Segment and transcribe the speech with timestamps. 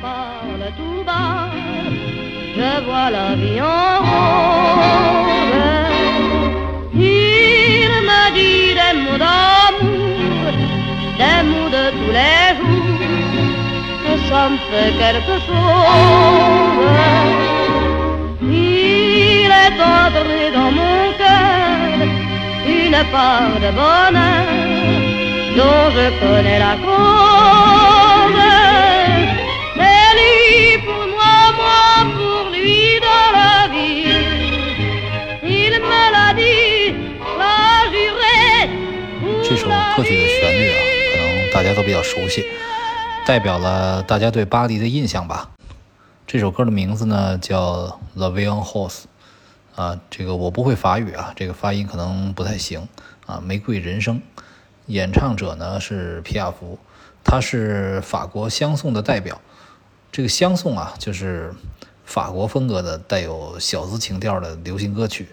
[0.00, 1.50] parle tout bas,
[2.56, 4.74] je vois la vie en rose.
[6.94, 10.52] Il me dit des mots d'amour,
[11.20, 13.02] des mots de tous les jours,
[14.04, 16.04] que ça me fait quelque chose.
[18.42, 21.96] Il est entré dans mon cœur
[22.66, 24.46] une part de bonheur
[25.56, 28.63] dont je connais la cause.
[39.96, 40.80] 歌曲的旋律啊，
[41.12, 42.44] 可能大家都比较熟悉，
[43.24, 45.52] 代表了大家对巴黎的印象吧。
[46.26, 49.02] 这首歌的名字呢叫《The Violin Horse》，
[49.80, 52.88] 啊，这个我不会法语啊，这个发音可能不太行
[53.26, 53.40] 啊。
[53.40, 54.20] 玫瑰人生，
[54.86, 56.76] 演唱者呢是皮亚福，
[57.22, 59.40] 他是法国香颂的代表。
[60.10, 61.54] 这个香颂啊，就是
[62.04, 65.28] 法国风格的带有小资情调的流行歌曲。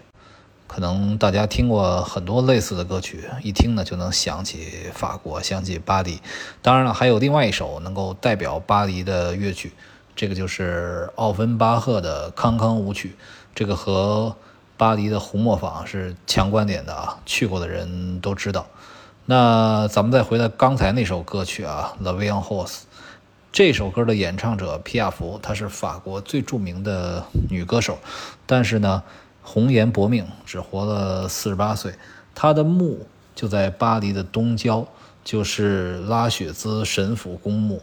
[0.74, 6.18] 可能大家听过很多类似的歌曲，一听呢就能想起法国，想起巴黎。
[6.62, 9.72] 当然了，还有另外一首能够代表巴黎的乐曲，
[10.16, 13.08] 这个就是奥芬巴赫的《康康舞曲》。
[13.54, 14.34] 这个和
[14.78, 18.66] 巴黎的红磨坊是强关联的啊，去过的人都知道。
[19.26, 22.66] 那咱们再回到刚才那首歌曲啊，《The Violin Horse》。
[23.52, 27.98] 这首歌的演唱者皮亚福，她是法国最著名的女歌手，
[28.46, 29.02] 但是呢。
[29.42, 31.92] 红颜薄命，只活了四十八岁。
[32.34, 34.86] 他的墓就在巴黎的东郊，
[35.22, 37.82] 就是拉雪兹神府公墓，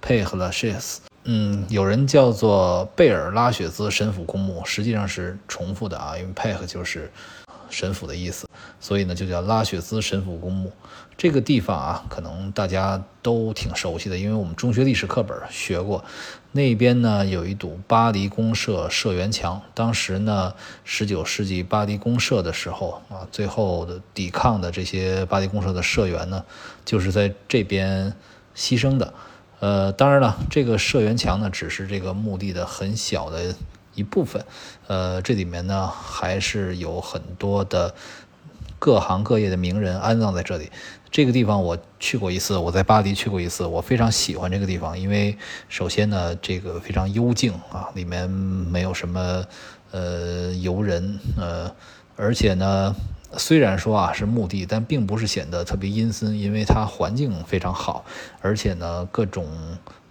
[0.00, 1.00] 佩赫拉谢斯。
[1.24, 7.10] 嗯，有人叫做贝尔拉雪兹神府公墓，实际上是重复的啊，因为配合就是
[7.68, 8.46] 神府的意思，
[8.80, 10.70] 所以呢就叫拉雪兹神府公墓。
[11.16, 16.04] 这个地方啊，可能大家都挺熟悉的，因为我们中学历史课本学过。
[16.52, 20.54] 那边呢有一堵巴黎公社社员墙，当时呢
[20.86, 26.44] 19世纪巴黎公社的时候啊，最后的抵抗的这些巴黎公社的社员呢，
[26.84, 28.14] 就是在这边
[28.56, 29.12] 牺牲的。
[29.60, 33.54] 呃，当然了，这个社员墙呢只是这个墓地的很小的
[33.94, 34.44] 一部分，
[34.86, 37.94] 呃，这里面呢还是有很多的
[38.78, 40.70] 各行各业的名人安葬在这里。
[41.10, 45.36] 这个地方我去过一次，我在巴黎去过一次，我非常喜欢这个地方，因为
[45.68, 49.44] 首先呢，这个非常幽静啊，里面没有什么
[49.90, 51.74] 呃游人呃，
[52.16, 52.94] 而且呢，
[53.36, 58.04] 虽然说啊是墓地，但并不是显得特别阴森，因为它环境非常好，
[58.40, 59.46] 而且呢各种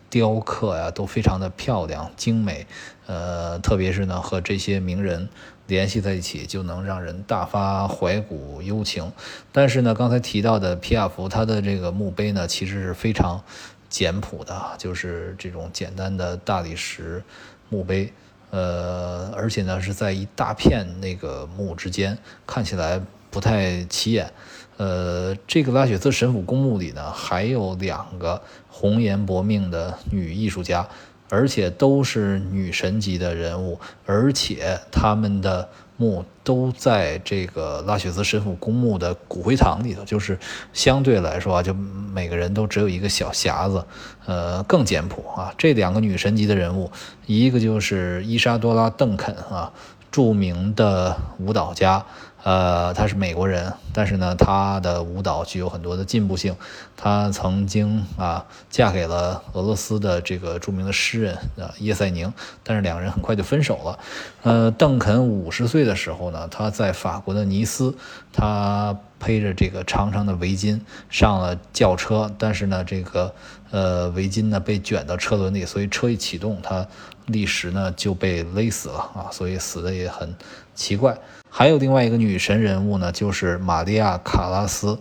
[0.10, 2.66] 雕刻呀都非常的漂亮精美，
[3.06, 5.30] 呃，特别是呢和这些名人。
[5.68, 9.12] 联系在一起就能让人大发怀古幽情，
[9.52, 13.44] 但是呢，刚才提到的皮亚福，他的这个墓碑呢，其实是非常
[13.90, 17.22] 简朴的，就是这种简单的大理石
[17.68, 18.14] 墓碑，
[18.50, 24.32] 呃，而且呢是在一大片那个墓之间，看起来不太起眼。
[24.78, 30.88] 呃，这个拉雪兹神府公墓里呢，还有两个红颜薄命的女艺术家。
[31.30, 35.68] 而且都是女神级的人物，而且他们的
[35.98, 40.40] 墓都在这个拉雪兹神府公墓的骨灰堂里头，就是
[40.72, 43.84] 相对来说啊，就每个人都只有一个小匣子，
[44.26, 45.54] 呃，更简朴啊。
[45.58, 46.90] 这两个女神级的人物，
[47.26, 49.74] 一个就是伊莎多拉·邓肯啊，
[50.10, 52.06] 著名的舞蹈家。
[52.44, 56.56] 呃，他是美国人，但是呢，他的舞蹈具有很多的进步性。
[56.96, 62.32] 他曾经啊，嫁给了俄罗斯的这个著名的诗人啊叶赛宁，
[62.64, 64.00] 但是两个人很快就分手了。
[64.44, 67.96] 呃，邓肯五十岁的时候呢，他在法国的尼斯，
[68.32, 73.34] 他披着这个长长的围巾上了轿车，但是呢，这个
[73.72, 76.88] 呃围巾呢被卷到车轮里，所以车一启动，他
[77.26, 80.34] 立时呢就被勒死了啊，所以死的也很
[80.74, 81.18] 奇怪。
[81.50, 85.00] 还有另外一个女神人物呢，就是玛利亚·卡拉斯。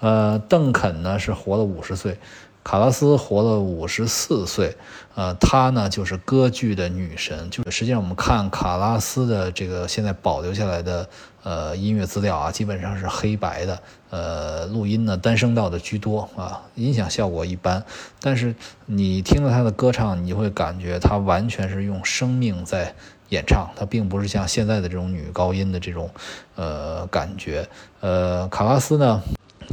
[0.00, 2.18] 呃，邓肯呢是活了五十岁，
[2.62, 4.76] 卡拉斯活了五十四岁。
[5.16, 7.50] 呃，她呢就是歌剧的女神。
[7.50, 11.08] 就实际上我们看卡拉斯的这个现在保留下来的
[11.42, 17.82] 呃音乐资料啊，基本上是黑白的，呃，录音呢单声道的居多啊，音响效果一般。
[18.20, 18.54] 但是
[18.86, 22.94] 你听了她的歌唱，你就会感觉她完全是用生命在。
[23.30, 26.10] 演唱，它并不是像现在的这种女高音的这种，
[26.56, 27.68] 呃，感觉。
[28.00, 29.20] 呃，卡拉斯呢，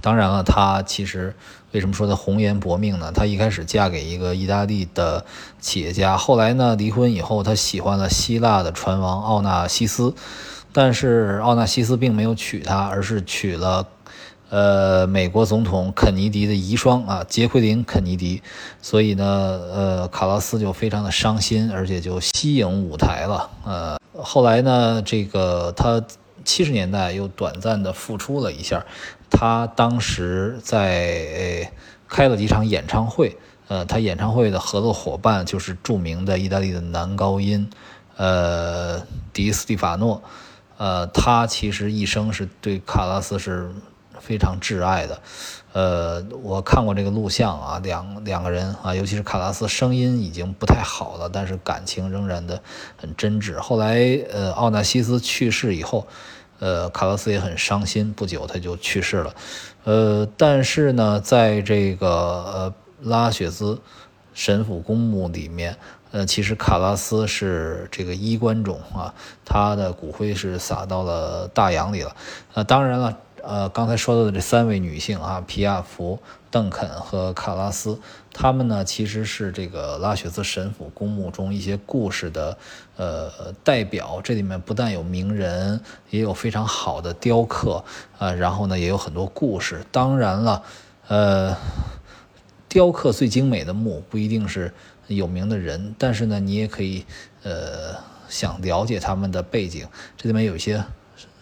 [0.01, 1.33] 当然了，她其实
[1.71, 3.11] 为什么说她红颜薄命呢？
[3.13, 5.25] 她一开始嫁给一个意大利的
[5.59, 10.13] 企业家，后来呢，离婚以后，她喜欢了希腊的船王奥纳西斯，
[10.73, 13.87] 但是奥纳西斯并没有娶她，而是娶了
[14.55, 18.41] 呃，美国总统肯尼迪的遗孀啊，杰奎琳·肯尼迪，
[18.81, 23.49] 所以呢，呃，卡拉斯就非常的伤心，而且就息影舞台了。
[23.65, 26.01] 呃，后来呢，这个他
[26.45, 28.85] 七十年代又短暂的复出了一下，
[29.29, 31.69] 他当时在
[32.07, 33.37] 开了几场演唱会，
[33.67, 37.69] 呃，他演唱会的合作伙伴就是著名的意大利的男高音，
[38.15, 39.01] 呃，
[39.33, 40.23] 迪斯蒂法诺，
[40.77, 43.69] 呃，他其实一生是对卡拉斯是。
[44.25, 45.21] 非常挚爱的，
[45.73, 52.59] 呃，我看过这个录像啊，两两个人啊，尤其是卡拉斯，声音已经不太好了，但是感情仍然的
[52.97, 53.59] 很真挚。
[53.59, 56.07] 后来，呃，奥纳西斯去世以后，
[56.57, 59.35] 呃，卡拉斯也很伤心，不久他就去世了。
[59.83, 62.73] 呃，但是呢，在这个呃
[63.03, 63.79] 拉雪兹
[64.33, 65.77] 神府公墓里面，
[66.09, 69.13] 呃，其实卡拉斯是这个衣冠冢啊，
[69.45, 72.15] 他的骨灰是撒到了大洋里了。
[72.55, 73.19] 那当然了。
[73.47, 76.17] 呃，刚才说到的这三位女性啊，皮亚福、
[76.49, 77.99] 邓肯和卡拉斯，
[78.33, 82.57] 她们呢其实是这个拉雪兹神府公墓中一些故事的
[82.97, 84.19] 呃代表。
[84.23, 87.83] 这里面不但有名人，也有非常好的雕刻
[88.17, 89.85] 啊，然后呢也有很多故事。
[89.91, 90.63] 当然了，
[91.07, 91.55] 呃，
[92.67, 94.73] 雕刻最精美的墓不一定是
[95.05, 97.05] 有名的人，但是呢你也可以
[97.43, 97.95] 呃
[98.27, 99.87] 想了解他们的背景，
[100.17, 100.83] 这里面有一些。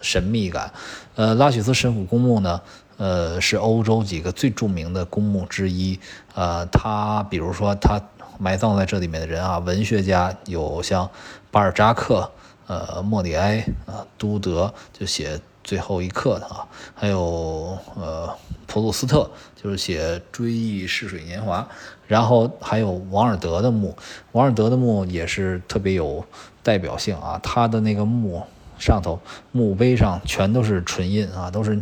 [0.04, 0.72] 神秘感，
[1.16, 2.62] 呃，拉许斯神府公墓呢，
[2.98, 5.98] 呃，是欧洲几个最著名的公墓之一，
[6.36, 8.00] 呃，他比如说他
[8.38, 11.10] 埋葬在这里面的人啊，文学家有像
[11.50, 12.30] 巴尔扎克，
[12.68, 18.30] 呃，莫里埃，啊，都德就写最后一刻的啊，还有呃，
[18.68, 21.66] 普鲁斯特就是写追忆逝水年华，
[22.08, 23.96] 然后还有王尔德的墓，
[24.34, 26.26] 王尔德的墓也是特别有
[26.62, 28.44] 代表性啊，他的那个墓。
[28.86, 29.18] 上头
[29.54, 31.82] 墓碑上全都是唇印啊，都是，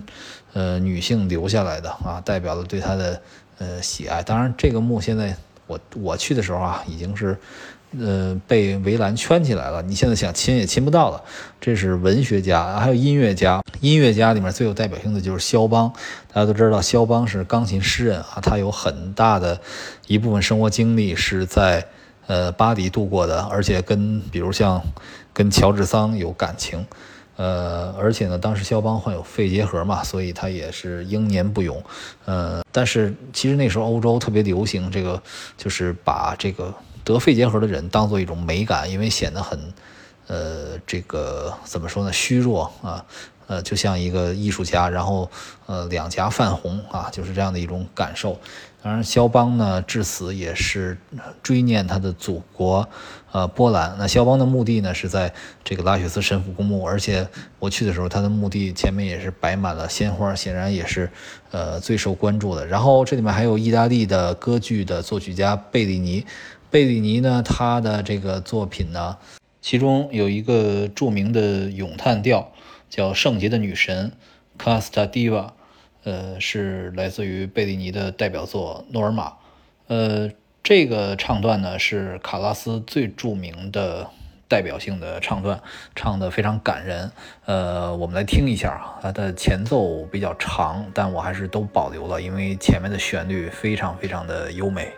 [0.53, 3.19] 呃，女性留下来的啊，代表了对他的
[3.57, 4.21] 呃喜爱。
[4.21, 7.35] 当然，这个墓现在我我去的时候啊，已经是
[7.99, 11.23] 呃被围栏圈起来了，你现在想亲也亲不到了。
[11.59, 13.63] 这是文学家，还有音乐家。
[13.81, 15.91] 音乐家里面最有代表性的就是肖邦，
[16.31, 19.59] 大家都知道肖邦是钢琴诗人啊，他有很大的
[20.05, 21.83] 一部分生活经历是在
[22.27, 24.79] 呃巴黎度过的，而且跟比如像。
[25.33, 26.85] 跟乔治桑有感情，
[27.35, 31.81] 呃，而且呢，当时肖邦患有肺结核嘛，所以他也是英年不永，
[32.25, 35.21] 呃，但是其实那时候欧洲特别流行这个，
[35.57, 36.73] 就是把这个
[37.03, 39.73] 得肺结核的人当做一种美感，因为显得很，
[40.27, 43.05] 呃，这个怎么说呢，虚弱啊。
[43.47, 45.29] 呃，就像一个艺术家，然后
[45.65, 48.39] 呃两颊泛红啊，就是这样的一种感受。
[48.83, 50.97] 当然，肖邦呢至死也是
[51.43, 52.87] 追念他的祖国，
[53.31, 53.95] 呃波兰。
[53.99, 55.33] 那肖邦的墓地呢是在
[55.63, 57.27] 这个拉雪兹神府公墓，而且
[57.59, 61.09] 我去的时候，他的墓地前面也是摆满了鲜花，显然也是
[61.51, 62.65] 呃最受关注的。
[62.65, 66.25] 然后这里面还有意大利的歌剧的作曲家贝利尼，
[66.69, 69.17] 贝利尼呢他的这个作品呢，
[69.61, 72.51] 其中有一个著名的咏叹调。
[72.89, 74.11] 叫圣洁的女神
[74.59, 75.51] ，Casta Diva，
[76.03, 79.29] 呃，是来自于贝利尼的代表作《诺尔玛》。
[79.87, 80.31] 呃，
[80.63, 84.09] 这个唱段呢是卡拉斯最著名的
[84.47, 85.61] 代表性的唱段，
[85.95, 87.11] 唱的非常感人。
[87.45, 94.91] 呃，我们来听一下啊，它的前奏比较长，但我还是都保留了，因为前面的旋律非常非常的优美。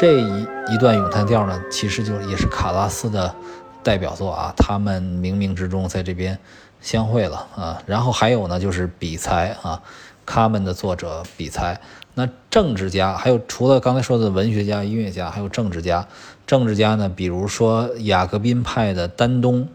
[0.00, 3.34] 这一一段咏叹调呢，其实就也是卡拉斯的
[3.82, 4.54] 代表作啊。
[4.56, 6.38] 他们冥冥之中在这边
[6.80, 7.82] 相会了啊。
[7.84, 9.82] 然后还有呢，就是比才啊，
[10.24, 11.78] 卡门的作者比才。
[12.14, 16.08] 那政治家还有除了刚才说的文学家、音乐家，还有政治家。
[16.46, 19.68] 政治家呢，比如说雅各宾派的丹东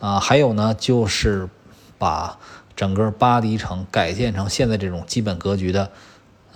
[0.00, 1.50] 啊，还有呢就是
[1.98, 2.38] 把
[2.74, 5.90] 整个巴黎城改建成现在这种基本格局的。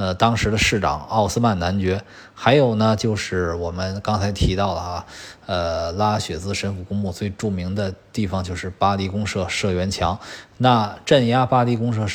[0.01, 2.03] 呃，当时的市长奥斯曼男爵，
[2.35, 5.05] 还有呢，就是我们刚才提到了啊，
[5.45, 10.19] 呃，拉雪兹神父公墓最著名的地方就是巴黎公社社员墙。
[10.57, 12.07] 那镇压巴黎公社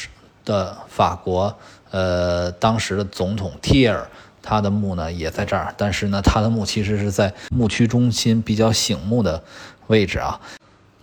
[0.44, 1.56] 的法国，
[1.92, 4.10] 呃，当时的总统提尔，
[4.42, 9.44] 他的墓呢也在这儿，但是呢，他的墓其实是在墓区中心比较醒目的
[9.86, 10.42] 位置啊。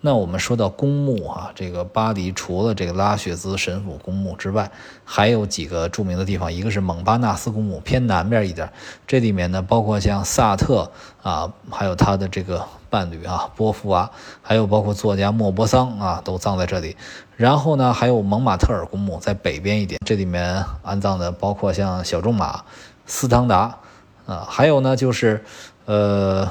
[0.05, 4.69] 那我们说到公墓啊，这个巴黎除了这个拉雪兹神父公墓之外，
[5.05, 8.69] 还有几个著名的地方，一个是蒙巴纳斯公墓，偏南边一点。
[9.07, 10.91] 这里面呢，包括像萨特
[11.23, 14.11] 啊，还有他的这个伴侣啊，波伏娃，
[14.43, 16.97] 还有包括作家莫泊桑啊，都葬在这里。
[17.37, 22.65] 然后呢，还有蒙马特尔公墓在北边一点，这里面安葬的包括像小仲马、
[23.07, 23.79] 斯汤达
[24.27, 25.45] 啊，还有呢就是。
[25.85, 26.51] 呃，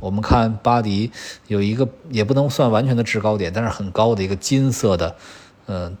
[0.00, 1.10] 我们看巴黎
[1.46, 5.16] 有一个也不能算完全的制高点，但是很高的一个金色的，
[5.66, 5.92] 呃，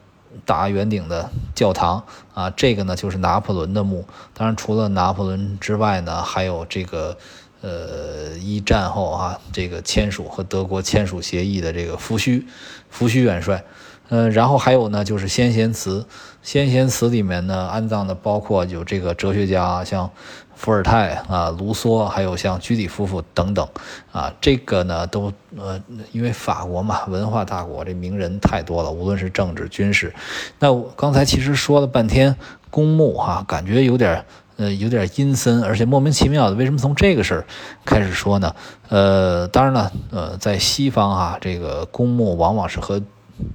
[0.44, 2.04] 大圆顶的教堂
[2.34, 4.04] 啊，这个呢就是拿破仑的墓。
[4.34, 7.16] 当然，除了拿破仑之外呢，还有这个
[7.62, 12.44] 呃一战后啊，这个签署和德国签署协议的这个福煦
[12.90, 13.64] 福煦元帅。
[14.08, 16.06] 呃，然后还有呢，就是先贤祠，
[16.40, 20.08] 先贤祠里面呢安葬的包括有这个哲学家，像
[20.56, 23.68] 伏尔泰啊、卢梭，还有像居里夫妇等等，
[24.10, 25.80] 啊，这个呢都呃，
[26.12, 30.12] 因为法国嘛，文化大国，这名人太多了，无论是政治、军事。
[30.58, 32.34] 那我刚才其实说了半天
[32.70, 34.24] 公墓哈，感觉有点
[34.56, 37.44] 呃有点阴森，而且莫名其妙的，为什么从这个事儿
[37.84, 38.56] 开始说呢？
[38.88, 43.02] 呃，当然了，呃，在西方啊，这个公墓往往是和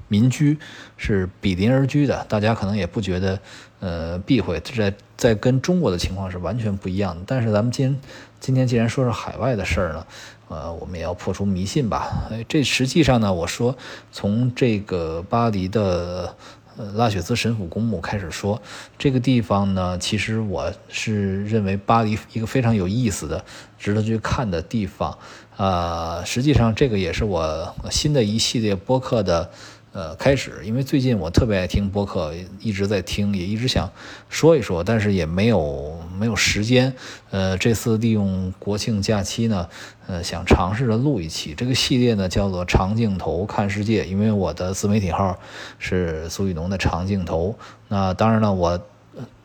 [0.07, 0.59] 民居
[0.95, 3.39] 是比邻而居的，大家可能也不觉得，
[3.81, 7.21] 呃，避讳，在在跟中国的情况是完全不一样的。
[7.27, 7.99] 但是咱们今
[8.39, 10.05] 今天既然说是海外的事儿呢，
[10.47, 12.29] 呃，我们也要破除迷信吧。
[12.47, 13.75] 这实际上呢，我说
[14.11, 16.35] 从这个巴黎的
[16.93, 18.61] 拉雪兹神父公墓开始说，
[18.97, 23.43] 这个地方呢，其实我是认为巴黎一个非常有意思的、
[23.77, 25.17] 值得去看的地方。
[25.57, 29.51] 啊，实际上这个也是我新的一系列播客的
[29.93, 33.91] 呃开始，因为最近我特别爱听播客，一直在听，也一直想
[34.29, 36.93] 说一说，但是也没有没有时间。
[37.29, 39.67] 呃，这次利用国庆假期呢，
[40.07, 45.37] 呃，想尝试着录一期这个系列呢，叫做长镜头看世界，因为我的自媒体号
[45.77, 47.55] 是苏雨农的长镜头。
[47.87, 48.81] 那当然了，我。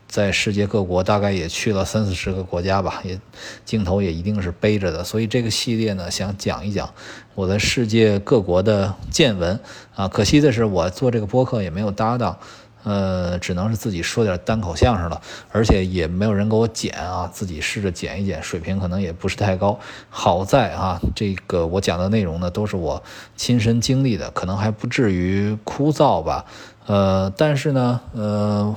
[0.09, 3.19] 在世界各国大概也去了三四十个国家吧，也
[3.65, 6.89] 镜头也一定是背着的，所以这个系列呢，想讲一讲
[7.37, 9.59] 我在世界各国的见闻
[9.93, 10.07] 啊。
[10.07, 12.35] 可惜的是，我做这个播客也没有搭档，
[12.81, 19.79] 呃，只能是自己说点单口相声了，而且也没有人给我剪啊，自己试着剪一剪，水平可能也不是太高。
[20.09, 23.03] 好在啊，这个我讲的内容呢，都是我
[23.35, 26.43] 亲身经历的，可能还不至于枯燥吧，
[26.87, 28.73] 呃，但是呢，呃。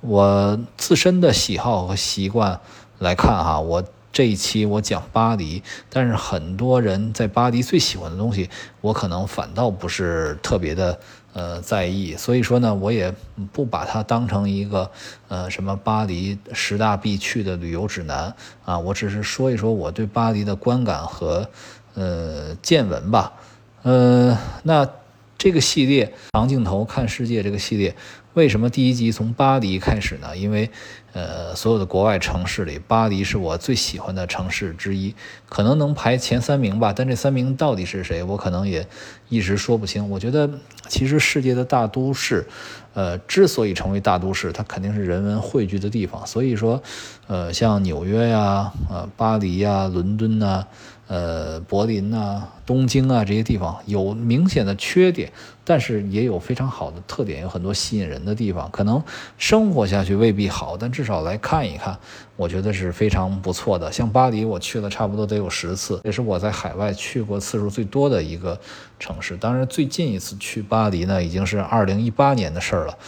[0.00, 2.60] 我自身的喜好和习惯
[3.00, 8.48] 来看哈，我这一期我讲巴黎，但是很多人在巴黎最喜欢的东西，
[8.80, 10.98] 我可能反倒不是特别的
[11.34, 13.14] 呃在意，所以说呢，我也
[13.52, 14.90] 不把它当成一个
[15.28, 18.34] 呃什么巴黎十大必去的旅游指南
[18.64, 21.48] 啊，我只是说一说我对巴黎的观感和
[21.94, 23.34] 呃见闻吧，
[23.82, 24.88] 呃，那
[25.36, 27.94] 这个系列长镜头看世界这个系列。
[28.34, 30.36] 为什么第一集从巴黎开始呢？
[30.36, 30.70] 因为，
[31.12, 35.14] 呃，所有的国外城市里，巴黎是我最喜欢的城市之一，
[35.48, 36.92] 可能能排前三名吧。
[36.94, 38.86] 但这三名到底是谁，我可能也
[39.28, 40.08] 一时说不清。
[40.10, 40.48] 我觉得，
[40.86, 42.46] 其实世界的大都市，
[42.94, 46.26] 呃，之所以成为大都市，它肯定是人文汇聚的地方。
[46.26, 46.82] 所以说，
[47.26, 50.66] 呃，像纽约呀、呃，巴黎呀、伦敦呐。
[51.08, 55.32] 呃，柏林呐、东京啊这些地方有明显的缺点，
[55.64, 58.70] 但是也有非常好的特点，有很多吸引人的地方。
[58.70, 59.02] 可能
[59.38, 61.96] 生活下去未必好，但至少来看一看，
[62.36, 63.90] 我觉得是非常不错的。
[63.90, 68.60] 像巴黎，我去了差不多得有十次，也是我在海外去过次数最多的一个
[69.00, 69.34] 城市。
[69.34, 72.98] 当然，最近一次去巴黎呢，已经是二零一八年的事儿了。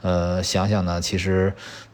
[0.00, 1.52] 呃，想想呢，其实。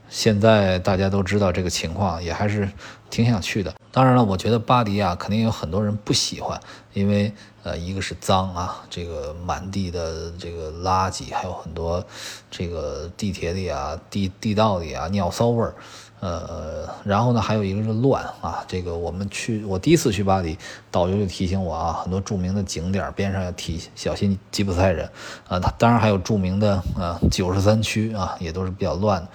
[0.08, 2.68] 现在大家都知道这个情况，也还是
[3.10, 3.74] 挺想去的。
[3.90, 6.60] 当然了，我觉得巴黎啊，肯定有很多人不喜欢，
[6.92, 12.04] 因为呃，一个是脏啊，这个满地的这个垃圾，还有很多
[12.50, 15.74] 这个地铁里啊、地地道里啊尿骚味儿。
[16.18, 18.64] 呃，然后呢，还有一个是乱啊。
[18.66, 20.58] 这个我们去，我第一次去巴黎，
[20.90, 25.10] 导游就提醒我啊，很多著名的景点边上要提小心吉普赛人
[25.46, 25.60] 啊。
[25.60, 29.26] 他当然还有著名的呃九十三区啊，也都是比较乱。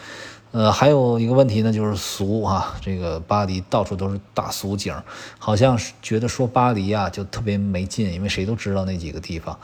[0.52, 2.76] 呃，还有一个问题呢，就是俗啊。
[2.82, 4.94] 这个巴黎到处都是大俗景，
[5.40, 9.58] 好像是觉得说巴黎啊就特别没劲，因为谁都知道那几个地方。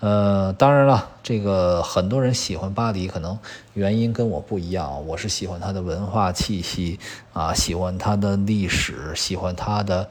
[0.00, 3.38] 呃，当然了，这个很多人喜欢巴黎，可能
[3.72, 5.06] 原因跟我不一样。
[5.06, 7.00] 我是喜欢它的文化气息
[7.32, 10.06] 啊，喜欢它的历史，喜欢它的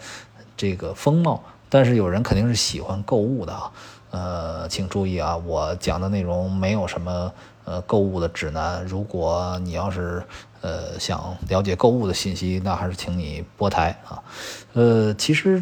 [0.57, 1.43] 这个风貌。
[1.69, 3.71] 但是有人肯定是喜欢购物的啊。
[4.09, 7.31] 呃，请注意啊，我讲的内容没有什么
[7.65, 8.85] 呃购物的指南。
[8.85, 10.23] 如果你要是
[10.61, 14.23] 呃想了解购物的信息，那还是请你拨台啊。
[14.73, 15.61] 呃，其实。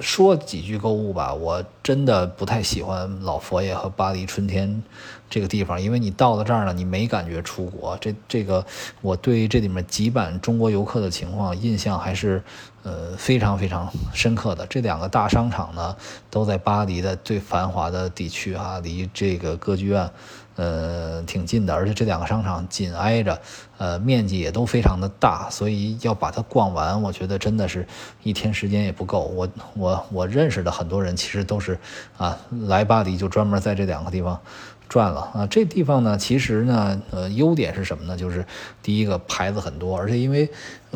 [0.00, 4.82] 说几句购物吧，我真的不太喜欢老佛爷和巴黎春天
[5.30, 7.96] 这个地方，因为你到了这儿呢，你没感觉出国。
[8.00, 8.64] 这这个，
[9.02, 12.42] 我对这里面几版中国游客的情况印象还是
[12.82, 14.66] 呃非常非常深刻的。
[14.66, 15.94] 这两个大商场呢，
[16.28, 20.10] 都在巴黎的最繁华的地区啊，离这个歌剧院。
[20.56, 23.40] 呃，挺近的，而且这两个商场紧挨着，
[23.78, 27.86] 呃，面积也都非常的大，所以要把它逛完，我觉得真的是
[28.22, 29.24] 一天时间也不够。
[29.24, 31.78] 我我我认识的很多人其实都是
[32.16, 34.40] 啊，来巴黎就专门在这两个地方。
[34.86, 35.46] 转了啊！
[35.46, 38.16] 这地方呢，其实呢，呃，优点是什么呢？
[38.16, 38.44] 就是
[38.82, 40.48] 第一个牌子很多，而且因为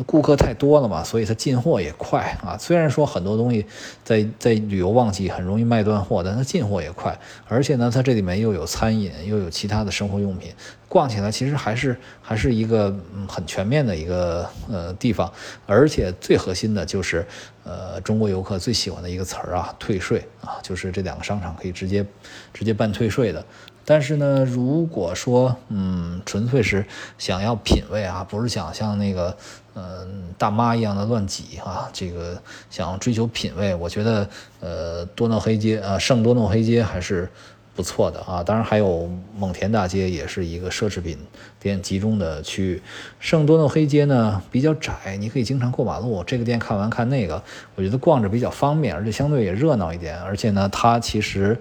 [0.05, 2.57] 顾客太多了嘛，所以它进货也快啊。
[2.57, 3.65] 虽然说很多东西
[4.03, 7.17] 在在旅游旺季很容易卖断货，但它进货也快。
[7.47, 10.53] 而且呢，它这里面又有餐饮，又有其他的生活用品，
[10.87, 12.95] 逛起来其实还是还是一个
[13.27, 15.31] 很全面的一个呃地方。
[15.65, 17.25] 而且最核心的就是
[17.63, 22.05] 呃，中国游客最喜欢的一个词儿啊，退税啊，就是这两个商场可以直接
[22.53, 23.43] 直接办退税的。
[23.85, 26.85] 但是呢，如果说，嗯，纯粹是
[27.17, 29.35] 想要品味啊，不是想像那个，
[29.75, 34.29] 嗯，大妈一样的乱挤啊，这个想追求品味，我觉得，
[34.59, 37.29] 呃，多诺黑街啊，圣多诺黑街还是
[37.75, 38.43] 不错的啊。
[38.43, 41.17] 当然还有蒙田大街，也是一个奢侈品
[41.59, 42.81] 店集中的区域。
[43.19, 47.41] 圣多诺黑街呢比较窄，你可以经常过马路，这个店看完看那个，
[47.75, 50.19] 我觉得逛着比较方便，而且相对也热闹一点。
[50.21, 51.57] 而且呢，它其实。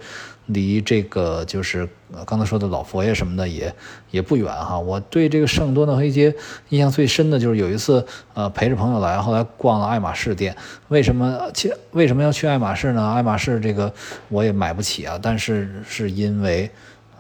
[0.49, 1.89] 离这个就是
[2.27, 3.75] 刚才说的老佛爷什么的也
[4.11, 4.79] 也不远哈。
[4.79, 6.35] 我对这个圣多纳黑街
[6.69, 10.55] 印象最深的就是有一次，呃，陪着朋友来，后来逛了爱马仕店。
[10.89, 11.73] 为什么去？
[11.93, 13.13] 为什么要去爱马仕呢？
[13.13, 13.93] 爱马仕这个
[14.29, 16.71] 我也买不起啊，但是是因为，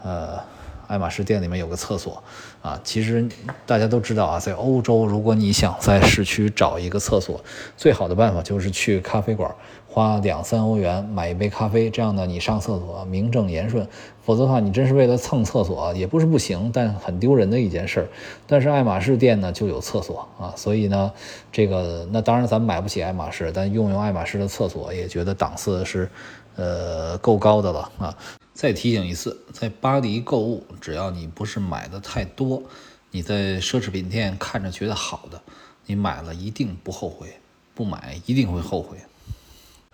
[0.02, 0.38] 呃，
[0.88, 2.20] 爱马仕店里面有个厕所
[2.60, 2.80] 啊。
[2.82, 3.28] 其实
[3.64, 7.40] 大家都知道啊，在欧洲，如果你想在市区找一个厕所，
[7.76, 9.54] 最好的办法就是去咖啡馆。
[9.90, 13.88] 花两三欧元买一杯咖啡，这样呢，你上厕所名正言顺。
[14.22, 18.08] 否则的话，你真是为了蹭厕所，也不是不行，但很丢人的一件事儿。
[18.46, 21.10] 但是爱马仕店呢就有厕所啊，所以呢，
[21.50, 26.08] 这个那当然咱们买不起爱马仕，但用用爱马仕的厕所也觉得档次是，
[26.56, 28.14] 呃，够高的了啊。
[28.58, 32.60] 再提醒一次，在巴黎购物，只要你不是买的太多，
[33.12, 35.40] 你在奢侈品店看着觉得好的，
[35.86, 37.38] 你买了一定不后悔，
[37.72, 38.98] 不买一定会后悔。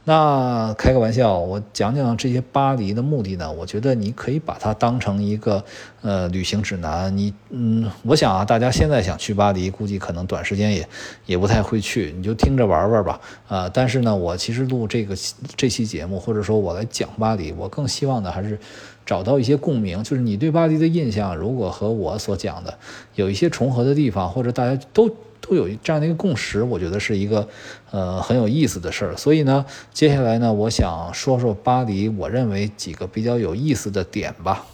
[0.07, 3.51] 那开个玩笑，我讲讲这些巴黎的目的呢？
[3.51, 5.65] 我觉得你可以把它当成一个
[6.03, 7.17] 呃旅行指南。
[7.17, 10.87] 你嗯，我想啊，大家现在想去巴黎，估计可能短时间也
[11.25, 13.19] 也不太会去，你就听着玩玩吧。
[13.49, 15.17] 啊，但是呢，我其实录这个
[15.57, 18.59] 这期节目，或者说我来讲巴黎，我更希望的还是
[19.07, 22.75] 找到一些共鸣，就是你对巴黎的印象，如果和我所讲的
[23.15, 25.11] 有一些重合的地方，或者大家都。
[25.47, 27.47] 都有这样的一个共识，我觉得是一个，
[27.91, 29.15] 呃，很有意思的事儿。
[29.15, 34.65] 所以呢，接下来呢，我想说说巴黎，我认为几个比较有意思的点吧。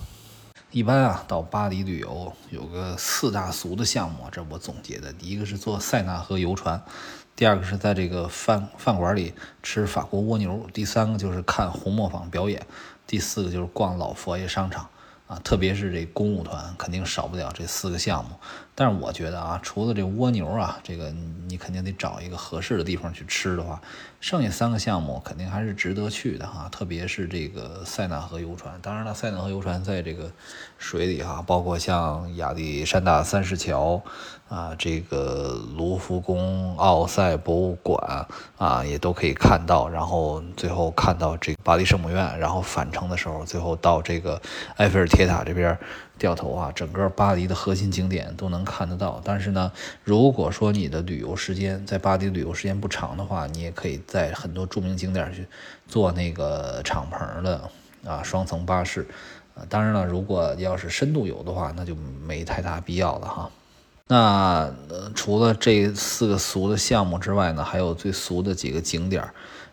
[0.70, 5.12] 一般啊，到巴黎旅游有个四大俗的项目，这我总结的。
[5.12, 6.80] 第一个是坐塞纳河游船，
[7.34, 12.64] 第二个是在这个饭饭馆里吃法国蜗牛，第三个就是看红磨坊表演，
[13.08, 14.86] 第四个就是逛老佛爷商场。
[15.26, 18.30] 啊，特别是这公务团，肯定少不了这四个项目。
[18.80, 21.12] 但是我觉得啊，除了这蜗牛啊，这个
[21.46, 23.78] 你肯定得找一个合适的地方去吃的话，
[24.22, 26.66] 剩下三个项目肯定还是值得去的哈。
[26.72, 30.30] 特别是这个塞纳河游船，当然了，塞纳河游船在这个
[30.78, 34.02] 水里哈，包括像亚历山大三世桥。
[34.48, 38.26] 啊，这个卢浮宫、奥赛博物馆
[38.58, 39.88] 啊，也都可以看到。
[39.88, 44.42] 然后最后看到这个巴黎圣母院，然后返程的时候，最后到这个
[44.78, 45.78] 埃菲尔铁塔这边
[46.20, 49.20] 掉头啊，整个巴黎的核心景点都能看得到。
[49.24, 49.72] 但是呢，
[50.04, 55.46] 如果说你的旅游时间在巴黎旅游时间不长的话，你也可以在很多著名景点去
[55.88, 57.68] 坐那个敞篷的
[58.04, 59.06] 啊双层巴士。
[59.54, 63.50] 啊，当然了，如果要是深度游的话，那就没太大必要了哈。
[64.06, 64.70] 那
[65.14, 69.26] 除了这四个俗的项目之外呢，还有最俗的几个景点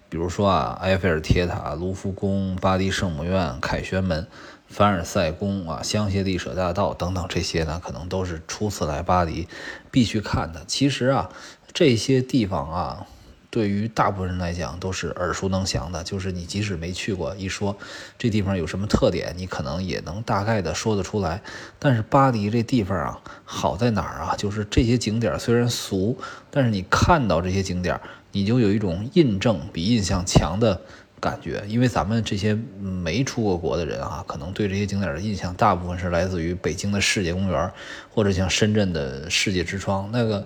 [0.10, 4.26] 比如说啊，埃菲尔铁塔、卢浮宫、巴黎圣母院、凯旋门、
[4.68, 9.48] 凡尔赛宫啊、香榭丽舍大道等等，这些呢，可能都是初次来巴黎
[9.92, 10.64] 必须看的。
[10.68, 11.30] 其实啊，
[11.74, 13.08] 这些地方啊。
[13.50, 17.76] 对于大部分人来讲都是耳熟能详的，就是你即使没去过，一说
[18.18, 21.42] 这地方有什么特点，你可能也能大概的说得出来。
[21.80, 24.36] 但是巴黎这地方啊，好在哪儿啊？
[24.38, 26.20] 就是这些景点虽然俗，
[26.52, 28.00] 但是你看到这些景点，
[28.34, 30.82] 你就有一种印证比印象强的。
[31.20, 37.72] 感觉，因为咱们这些没出过国的人啊，可能对这些景点的印象，大部分是来自于北京的世界公园，
[38.12, 40.08] 或者像深圳的世界之窗。
[40.12, 40.46] 那个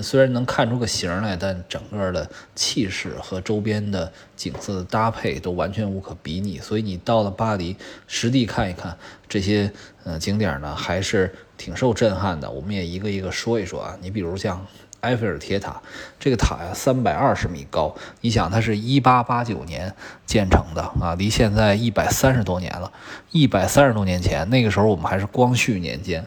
[0.00, 6.58] 虽然能看出个形来，但整个的气势和周边的景色的搭配都完全无可比拟。
[6.58, 8.96] 所以你到了巴黎，实地看一看
[9.28, 9.72] 这些
[10.04, 12.48] 呃景点呢，还是挺受震撼的。
[12.48, 14.64] 我们也一个一个说一说啊，你比如像。
[15.02, 15.82] 埃菲尔铁塔，
[16.20, 17.94] 这个塔呀，三百二十米高。
[18.20, 19.92] 你想，它是一八八九年
[20.26, 22.92] 建成的啊，离现在一百三十多年了。
[23.32, 26.24] 一百三十多年前，那个时候我们还是光绪年间，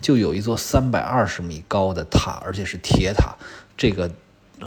[0.00, 3.36] 就有一座三百二十米高的塔，而且是铁塔。
[3.76, 4.10] 这个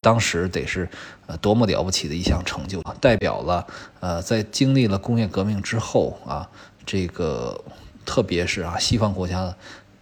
[0.01, 0.87] 当时得是
[1.27, 3.67] 呃多么了不起的一项成就，代表了
[3.99, 6.49] 呃在经历了工业革命之后啊，
[6.85, 7.61] 这个
[8.05, 9.53] 特别是啊西方国家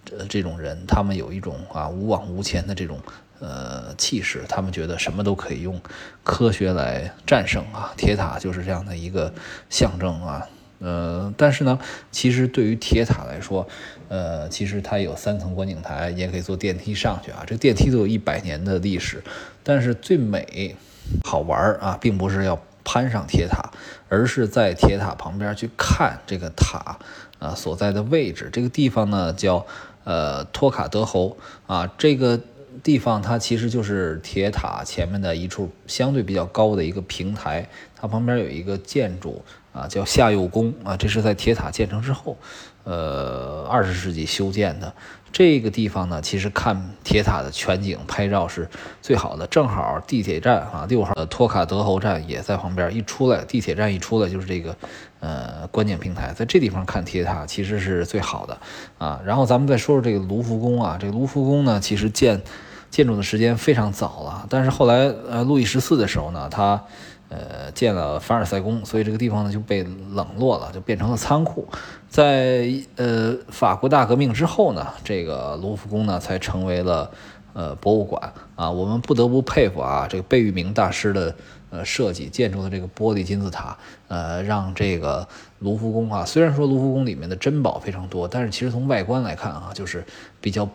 [0.05, 2.99] 的这种人，他们有一种啊无往无前的这种。
[3.39, 5.79] 呃，气势，他们觉得什么都可以用
[6.23, 9.31] 科学来战胜啊，铁塔就是这样的一个
[9.69, 10.47] 象征啊。
[10.79, 11.79] 呃，但是呢，
[12.11, 13.67] 其实对于铁塔来说，
[14.09, 17.43] 呃，其实它有三层观景台，也可以坐电梯上去啊。
[17.45, 19.23] 这电梯都有一百年的历史，
[19.63, 20.75] 但是最美
[21.23, 23.71] 好玩啊，并不是要攀上铁塔，
[24.09, 26.97] 而是在铁塔旁边去看这个塔
[27.37, 28.49] 啊所在的位置。
[28.51, 29.65] 这个地方呢叫
[30.03, 32.39] 呃托卡德侯啊，这个。
[32.87, 42.37] 地方它其实就是铁塔前面的一处相对比较高的一个平台，它旁边有一个建筑啊，叫夏佑宫啊，这是在铁塔建成之后，
[42.85, 44.93] 呃，二十世纪修建的。
[45.33, 48.69] 这个地方呢，其实看铁塔的全景拍照是
[49.01, 49.45] 最好的。
[49.47, 54.73] 正好地铁站啊，六号的托卡德侯站也在旁边，一出来地铁站一出来就是这个
[55.19, 58.57] 呃观景平台，在这地方看铁塔其实是最好的
[58.97, 59.19] 啊。
[59.25, 62.41] 然后咱们再说说这个卢浮宫啊，这个卢浮宫呢，其实建。
[62.89, 66.81] 建筑的时间非常早了，但是后来，呃，路易十四的时候呢，他，
[67.29, 71.67] 呃，建了凡尔赛宫，所以这个地方呢就被冷落了，就变成了仓库。
[72.09, 77.11] 在呃法国大革命之后呢，这个卢浮宫呢才成为了
[77.53, 78.71] 呃博物馆啊。
[78.71, 81.35] 我们不得不佩服啊，这个贝聿铭大师的
[81.69, 85.27] 呃设计建筑的这个玻璃金字塔，呃，让这个
[85.59, 90.03] 卢浮宫啊，虽然说卢浮宫里面的珍宝非常多，但是其实从外观来看啊，就是
[90.39, 90.67] 比较。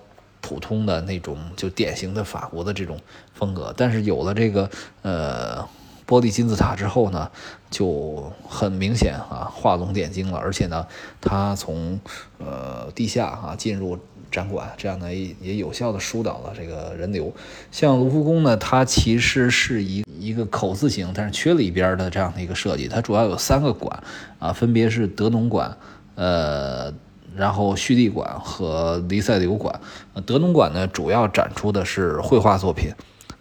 [0.43, 2.99] 普通的那种就典型的法国的这种
[3.33, 4.69] 风格，但是有了这个
[5.03, 5.67] 呃
[6.07, 7.31] 玻璃金字塔之后呢，
[7.71, 10.85] 就很明显啊画龙点睛了，而且呢，
[11.21, 11.99] 它从
[12.39, 13.97] 呃地下啊进入
[14.31, 17.33] 展馆，这样呢也也有效的疏导了这个人流。
[17.71, 24.03] 像卢浮宫呢，它其实是一一个口字形，但是缺了一边的这样的一个设计，它主要有三个馆
[24.41, 25.77] 啊，分别是德农馆，
[26.17, 26.93] 呃。
[27.37, 29.81] 然后蓄力馆和黎塞留馆，
[30.27, 32.93] 德农馆呢主要展出的是绘画作品，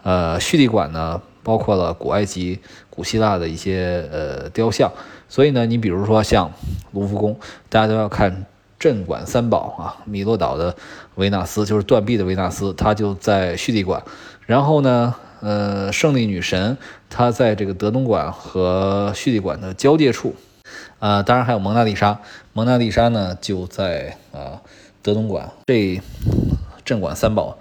[0.03, 4.91] 呃，蓄力馆呢包括了古埃及、古希腊的一些呃雕像，
[5.27, 6.51] 所以呢，你比如说像
[6.91, 7.37] 卢浮宫，
[7.69, 8.45] 大家都要看
[8.79, 10.75] 镇馆三宝啊，米洛岛的
[11.15, 14.03] 维纳斯就是断臂的维纳斯，它就在蓄力馆，
[14.45, 16.77] 然后呢，呃，胜利女神
[17.09, 20.35] 她在这个德农馆和蓄力馆的交界处。
[21.01, 22.21] 啊，当然还有蒙娜丽莎。
[22.53, 24.61] 蒙娜丽莎呢，就在啊
[25.01, 25.51] 德东馆。
[25.65, 25.99] 这
[26.85, 27.57] 镇馆三宝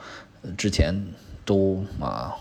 [0.57, 1.07] 之前
[1.45, 2.37] 都啊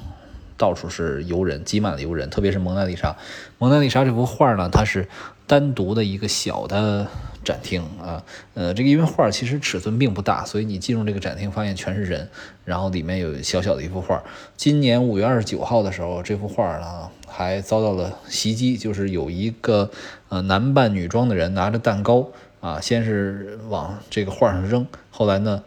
[0.57, 2.29] 到处是游人，挤满了游人。
[2.29, 3.15] 特别是蒙娜丽莎。
[3.57, 5.07] 蒙娜丽莎这幅画呢，它是
[5.47, 7.07] 单独的一个小的。
[7.41, 8.21] 展厅啊，
[8.53, 12.29] 呃，这个因为画其实尺寸并不大，所以你进入这个展厅发现全是人，
[12.65, 14.21] 然后里面有小小的一幅画。
[14.57, 17.09] 今年五月二十九号的时候，这幅画呢
[17.39, 19.89] 还遭到了袭击，就是有一个
[20.27, 22.27] 呃男扮女装的人拿着蛋糕
[22.59, 25.63] 啊，先是往这个画上扔，后来呢，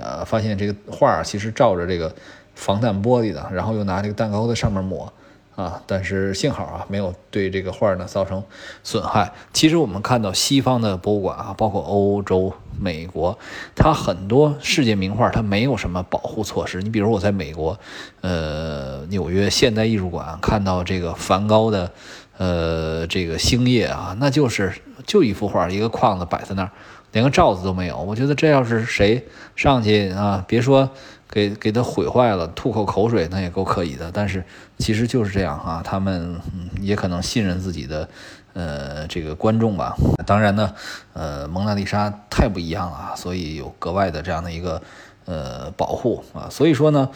[0.00, 2.14] 呃，发现这个画其实照着这个
[2.54, 5.12] 防弹玻璃的，然后又拿这个蛋糕在上面抹。
[5.56, 8.44] 啊，但是幸好啊，没有对这个画呢造成
[8.84, 9.32] 损害。
[9.54, 13.38] 其实我们看到西方的博物馆啊，包括欧洲、美国，
[13.74, 16.82] 它很多世界名画它没有什么保护措施。
[16.82, 17.78] 你比如我在美国，
[18.20, 21.90] 呃，纽约现代艺术馆看到这个梵高的，
[22.36, 24.70] 呃，这个星夜啊，那就是
[25.06, 26.70] 就一幅画，一个框子摆在那儿，
[27.12, 27.98] 连个罩子都没有。
[27.98, 30.90] 我觉得这要是谁上去啊，别说。
[31.28, 34.10] 给给他毁坏了，吐口口水那也够可以的。
[34.12, 34.44] 但是
[34.78, 36.40] 其实就是这样啊，他们
[36.80, 38.08] 也可能信任自己的
[38.54, 39.96] 呃这个观众吧。
[40.24, 40.72] 当然呢，
[41.12, 44.80] 呃蒙娜丽莎太不一样了，所以有格外的这样的一个
[45.24, 46.48] 呃保护啊。
[46.48, 47.10] 所以说呢，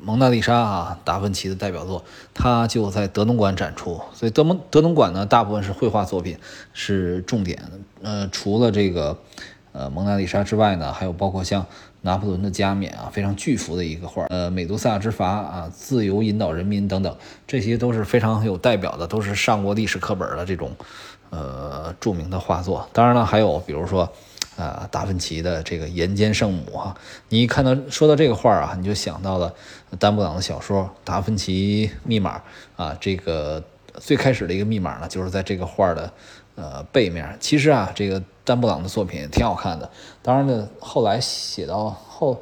[0.00, 4.00] 蒙娜丽莎啊，达芬奇的代表作，它就在德农馆展出。
[4.14, 6.38] 所以德蒙德农馆呢，大部分是绘画作品
[6.72, 7.62] 是重点。
[8.02, 9.18] 呃，除了这个
[9.72, 11.66] 呃蒙娜丽莎之外呢，还有包括像。
[12.02, 20.70] 拿破仑的加冕啊，非常巨幅的一个画呃，美杜莎之筏啊，自由引导人民等等，这些都是非常有代表的，都是上过历史课本的这种，
[21.30, 22.88] 呃，著名的画作。
[22.92, 24.10] 当然了，还有比如说，
[24.56, 26.96] 啊，达芬奇的这个岩间圣母啊，
[27.28, 29.54] 你一看到说到这个画啊，你就想到了
[29.98, 32.38] 丹布朗的小说《达芬奇密码》
[32.82, 33.62] 啊，这个
[33.98, 36.10] 最开始的一个密码呢，就是在这个画的。
[36.56, 39.88] 呃，背面其实啊，这个丹布朗的作品挺好看的。
[40.22, 42.36] 当然呢，后来写到后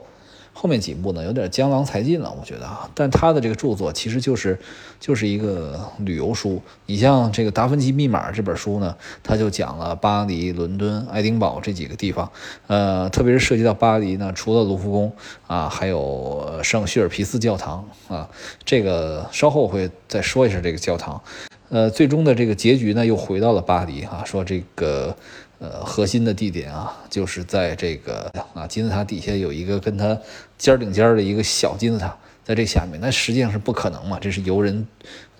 [0.55, 2.89] 后面几部呢，有点江郎才尽了，我觉得啊。
[2.95, 4.59] 但他的这个著作其实就是
[4.99, 6.63] 就是一个旅游书。
[6.87, 12.33] 你像这个《达芬奇密码》这本书呢，他就讲了巴黎、伦敦、爱丁堡这几个地方。
[12.67, 15.13] 呃，特别是涉及到巴黎呢，除了卢浮宫
[15.47, 18.29] 啊，还有圣叙尔皮斯教堂啊。
[18.65, 21.23] 这个稍后会再说一下这个教堂。
[21.69, 25.15] 呃，最终的这个结局呢，又回到了巴黎哈，说这个
[25.59, 30.19] 呃核心的地点啊，就是在这个啊金字塔底下有一个跟它
[30.57, 34.87] 尖儿顶尖儿的一个小金字塔，在这下面，那实际上是不可能嘛，这是游人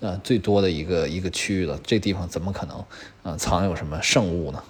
[0.01, 2.85] 呃最多的一个一个区域了，这地方怎么可能
[3.23, 4.63] 啊藏有什么圣物呢？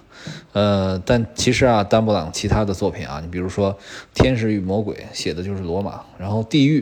[0.51, 3.73] 呃，但其实啊，丹布朗其他的作品啊，你比如说
[4.13, 6.81] 《天使与魔鬼》写的就是罗马，然后《地狱》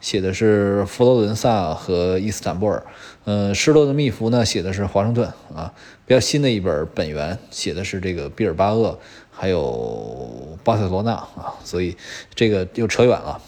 [0.00, 2.82] 写的是佛罗伦萨和伊斯坦布尔。
[3.24, 5.70] 呃，失落的密符呢，写的是华盛顿啊。
[6.08, 8.98] 比较新的一本《本源》写的是这个毕尔巴鄂，
[9.30, 11.54] 还有巴塞罗那啊。
[11.62, 11.94] 所以
[12.34, 13.38] 这个又扯远了。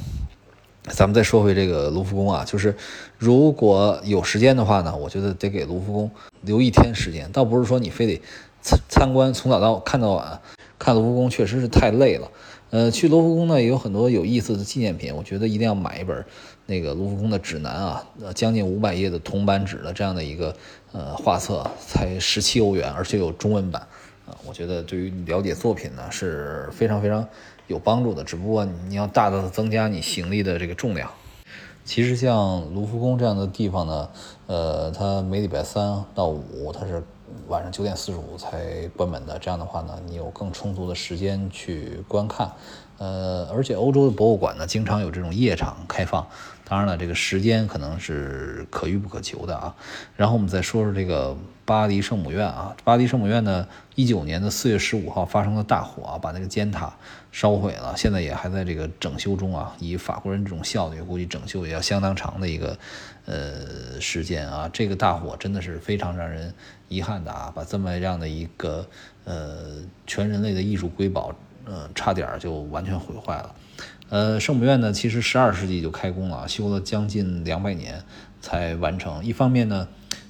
[0.83, 2.77] 咱们再说回这个卢浮宫啊，就是
[3.17, 6.11] 如果有时间的话呢，我觉得得给卢浮宫
[6.43, 7.33] 留一天时间。
[7.33, 8.21] 倒不是说你非得
[8.61, 10.39] 参参观从早到看到晚，
[10.79, 12.31] 看卢浮宫确实是太累了。
[12.69, 16.23] 呃，去卢浮宫呢也有很多有意思的纪念品，我觉得一定要买一本。
[16.67, 20.55] 那个卢浮宫的指南啊，呃，将近五百页的铜版纸的这样的一个
[20.93, 23.83] 呃画册，才十七欧元，而且有中文版
[24.27, 24.37] 啊。
[24.45, 27.27] 我觉得对于了解作品呢是非常非常
[27.67, 28.25] 有帮助的。
[28.25, 31.11] 只不过你要大大的增加你行李的这个重量。
[31.85, 34.09] 其实像卢浮宫这样的地方呢，
[34.47, 37.03] 呃，它每礼拜三到五它是
[37.49, 39.39] 晚上九点四十五才关门的。
[39.39, 42.53] 这样的话呢，你有更充足的时间去观看。
[42.99, 46.27] 呃，而且欧洲的博物馆呢，经常有这种夜场开放。
[46.71, 49.75] 当然了，这个时间可能是可遇不可求的啊。
[50.15, 52.77] 然后我们再说说这个巴黎圣母院啊。
[52.85, 56.95] 巴黎圣母院呢，一九年的四月十五号发生了大火啊，把那个尖塔
[57.33, 59.75] 烧毁了，现在也还在这个整修中啊。
[59.81, 62.79] 以法国人这种效率，估计整修也要相当长的一个
[63.27, 64.71] 呃时间啊。
[64.73, 66.55] 这个大火真的是非常让人
[66.87, 68.87] 遗憾的啊，把这么样的一个
[69.25, 73.53] 呃全人类的艺术瑰宝，呃，差点就完全毁坏了。
[74.11, 78.03] 呃，圣母院呢，其实十二世纪就开工了，修了将近两百年
[78.41, 79.25] 才完成。
[79.25, 79.87] 一方面呢，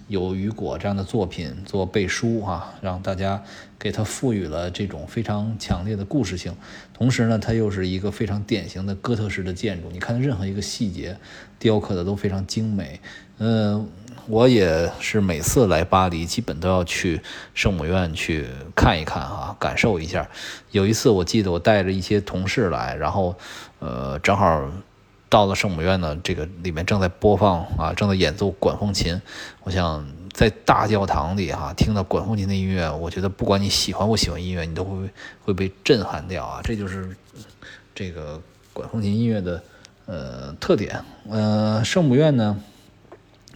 [0.07, 3.43] 有雨果这样的作品做背书啊，让大家
[3.79, 6.55] 给它赋予了这种非常强烈的故事性。
[6.93, 11.16] 同时呢，它又是一个非常典型的哥特式的建筑，你看任何一个细节
[11.59, 13.01] 雕刻的都非常精美。
[13.38, 13.88] 嗯。
[14.31, 17.21] 我也是每次来巴黎，基本都要去
[17.53, 20.29] 圣母院去看一看啊，感受一下。
[20.71, 23.35] 有一次我记得我带着一些同事来，然后，
[23.81, 24.71] 呃，正好
[25.29, 29.21] 到了圣母院呢，这个里面正在播放啊，正在演奏管风琴。
[29.64, 35.11] 我想在大教堂里哈听到管风琴的音乐，我觉得不管你喜欢不喜欢音乐，你都会
[35.45, 36.61] 会被震撼掉啊。
[36.62, 37.16] 这就是
[37.93, 38.40] 这个
[38.73, 39.61] 管风琴音乐的
[40.07, 41.05] 呃特点。
[41.29, 42.57] 呃，圣母院呢？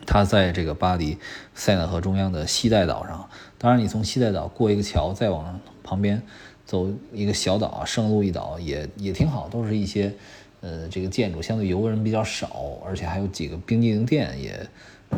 [0.06, 1.18] 它在这个巴黎
[1.54, 6.22] 塞纳河中央的西带岛上，当然你从西带岛过一个桥，再往旁边
[6.64, 10.14] 走一个小岛啊，圣路易岛也也挺好，都是一些
[10.60, 14.66] 呃这个建筑相对游人比较少，而且还有几个冰激凌店也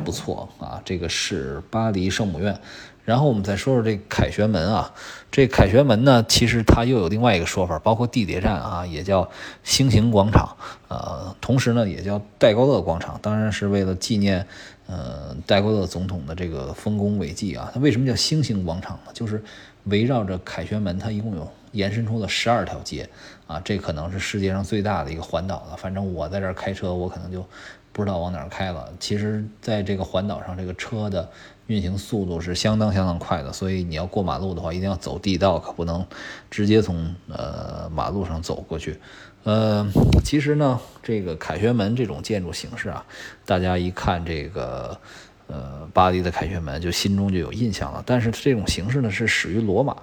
[0.04, 0.80] 不错啊。
[0.84, 2.58] 这个是巴黎圣母院。
[3.04, 4.92] 然后我们再说说这凯旋门啊，
[5.30, 9.30] 这凯旋门呢，其实它又有另外一个说法，包括地铁站啊，也叫
[9.62, 10.56] 星形广场，
[10.88, 14.48] 呃，同时呢也叫戴高乐广场，当然是为了纪念
[14.86, 17.70] 呃，戴高乐总统的这个丰功伟绩啊。
[17.74, 19.12] 它为什么叫星星广场呢？
[19.12, 19.42] 就是
[19.84, 23.08] 围绕着凯旋门，它一共有延伸出了十二条街
[23.46, 23.60] 啊。
[23.64, 25.76] 这可能是世界上最大的一个环岛了。
[25.76, 27.44] 反正我在这儿开车，我可能就
[27.92, 28.92] 不知道往哪儿开了。
[29.00, 31.28] 其实，在这个环岛上，这个车的
[31.66, 36.06] 运行速度是相当相当快的，所以你要过马路的话，一定要走地道，可不能
[36.50, 39.00] 直接从呃马路上走过去。
[39.46, 39.86] 呃，
[40.24, 43.06] 其实呢，这个凯旋门这种建筑形式啊，
[43.44, 44.98] 大家一看这个，
[45.46, 48.02] 呃，巴黎的凯旋门，就心中就有印象了。
[48.04, 49.96] 但是这种形式呢，是始于罗马。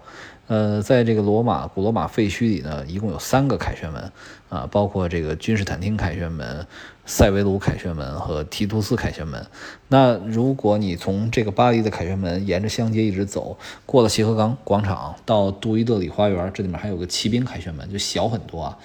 [0.47, 4.09] 呃，在这个罗马古罗马废墟里呢，一共有三个凯旋门
[4.47, 6.65] 啊，包括这个君士坦丁凯旋门、
[7.05, 9.45] 塞维鲁凯旋门和提图斯凯旋门。
[9.89, 18.77] 那如果你从这个巴黎的凯旋门沿着香街一直走，过了协和港广场到杜伊德里花园，这里面还有个骑兵凯旋门，就小很多啊。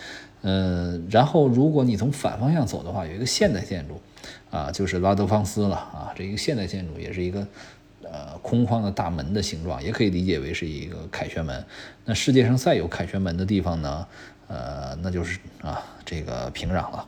[0.43, 4.01] 嗯，然后如果你从反方向走的话，有一个现代建筑，
[4.51, 6.13] 啊，就是拉德芳斯了啊。
[6.15, 7.47] 这一个现代建筑也是一个
[8.03, 11.65] 呃空旷的大门的形状，也可以理解为是一个凯旋门。
[12.05, 14.07] 那世界上再有凯旋门的地方呢，
[14.47, 17.07] 呃，那就是啊这个平壤了。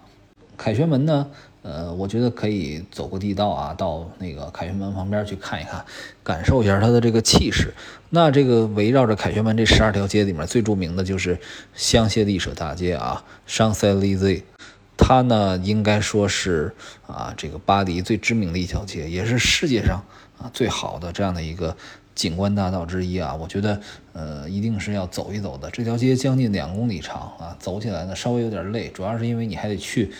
[0.56, 1.30] 凯旋门呢？
[1.62, 5.84] 呃，我觉得可以走过地道啊，到那个凯旋门旁边去看一看，
[6.24, 7.74] 感受一下它的这个气势。
[8.08, 11.38] 那这个围绕着凯旋门这十二条街里面最著名的就是
[11.74, 14.42] 香榭丽舍大街啊 c h a n z e l y s
[14.96, 16.74] 它呢应该说是
[17.06, 20.02] 啊这个巴黎最知名的一条街，也是世界上
[20.38, 21.76] 啊最好的这样的一个
[22.14, 23.34] 景观大道之一啊。
[23.34, 23.78] 我觉得
[24.14, 25.70] 呃一定是要走一走的。
[25.70, 30.10] 这条街将近两公里长啊，走起来呢稍微有点累，主要是因为你还得去。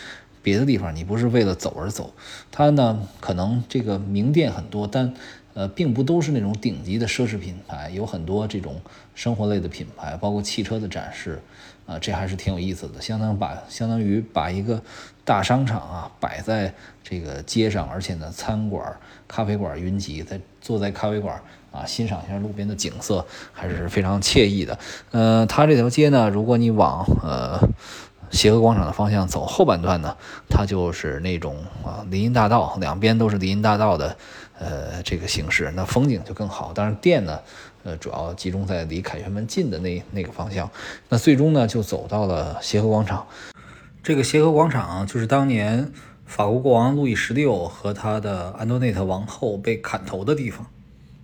[0.42, 2.12] 别的地方你不是为了走而走，
[2.50, 5.12] 它呢可能这个名店很多，但
[5.52, 8.80] 呃并不都是那种顶级的奢侈品牌，有很多这种
[9.14, 11.42] 生活类的品牌，包括汽车的展示，
[11.86, 14.82] 啊这还是挺有意思的，相当把相当于把一个
[15.24, 16.72] 大商场啊摆在
[17.02, 18.96] 这个街上，而且呢餐馆、
[19.28, 24.78] 咖啡馆云集，在坐在咖啡馆啊欣赏一下路边的景色，还是非常惬意的。
[25.10, 27.68] 呃，它这条街呢，如果你往呃。
[28.30, 30.16] 协和广场的方向走后半段呢，
[30.48, 34.16] 它就是那种啊林荫大道，两边都是林荫大道的，
[34.58, 36.72] 呃这个形式，那风景就更好。
[36.72, 37.40] 当然店呢，
[37.82, 40.70] 呃主要集中在离凯旋门近的那那个方向。
[41.08, 43.26] 那最终呢就走到了协和广场。
[44.02, 45.92] 这个协和广场就是当年
[46.24, 50.64] 法国国王路易十六和他的安多内特王后被砍头的地方。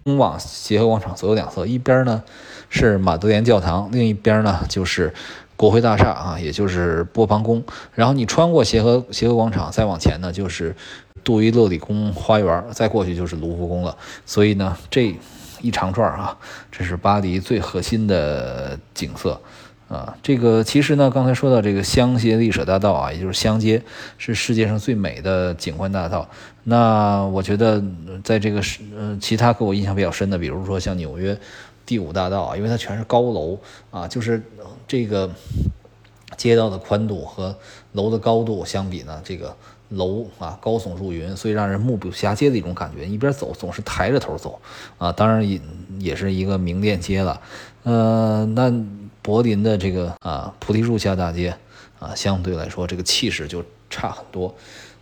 [0.05, 2.22] 通往协和广场左右两侧，一边呢
[2.68, 5.14] 是马德莲教堂，另一边呢就是。
[5.57, 10.77] 国会大厦啊，也就是波旁宫，然后你穿过协和协和广场，再往前呢就是
[11.25, 13.97] 杜伊勒里宫花园，再过去就是卢浮宫了。
[14.27, 15.17] 所以呢，这
[15.63, 16.37] 一长串啊，
[16.71, 19.41] 这是巴黎最核心的景色
[19.89, 20.15] 啊。
[20.23, 23.83] 这个其实呢，刚才说到这个香榭丽舍大道啊，也就是香街，
[24.19, 26.29] 是世界上最美的景观大道。
[26.65, 27.83] 那我觉得，
[28.23, 31.39] 在这个是呃，其他给我印象比较深的，比如说像纽约。
[31.87, 33.59] 第五大道啊，因为它全是高楼
[33.91, 34.43] 啊，就是
[34.89, 35.30] 这个
[36.37, 37.57] 街道的宽度和
[37.93, 39.57] 楼的高度相比呢，这个
[39.91, 43.07] 楼啊高耸入云，所以让人目不暇接的一种感觉。
[43.07, 44.61] 一边走总是抬着头走
[44.99, 45.61] 啊，当然也
[46.01, 47.41] 也是一个名店街了。
[47.84, 48.72] 呃，那
[49.22, 51.57] 柏林的这个啊菩提树下大街
[52.01, 54.53] 啊，相对来说这个气势就差很多。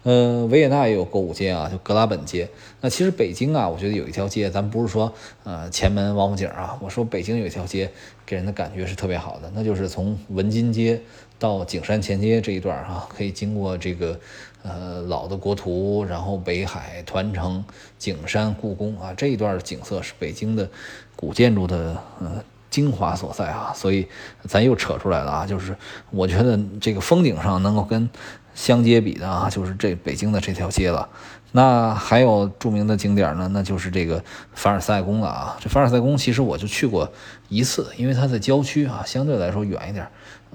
[0.04, 2.46] 呃，维也纳也有购物街啊，就格拉本街。
[2.82, 5.10] 那其实北京啊，我觉得有一条街，咱不是说
[5.44, 7.90] 呃前门王府井啊，我说北京有一条街，
[8.26, 11.00] 给人的感觉是特别好的，那就是从文津街
[11.38, 14.20] 到景山前街这一段哈，可以经过这个
[14.62, 17.64] 呃老的国图，然后北海、团城、
[17.98, 20.68] 景山、故宫啊这一段景色是北京的
[21.16, 24.06] 古建筑的呃精华所在啊，所以
[24.46, 25.74] 咱又扯出来了啊，就是
[26.10, 28.10] 我觉得这个风景上能够跟。
[28.54, 31.08] 相接比的啊，就是这北京的这条街了。
[31.52, 34.24] 那还有著名的景点呢，那就是这个
[34.54, 35.56] 凡尔赛宫了啊。
[35.60, 37.12] 这凡尔赛宫其实我就去过
[37.48, 40.08] 一次，因为它在郊区啊，相对来说远一点。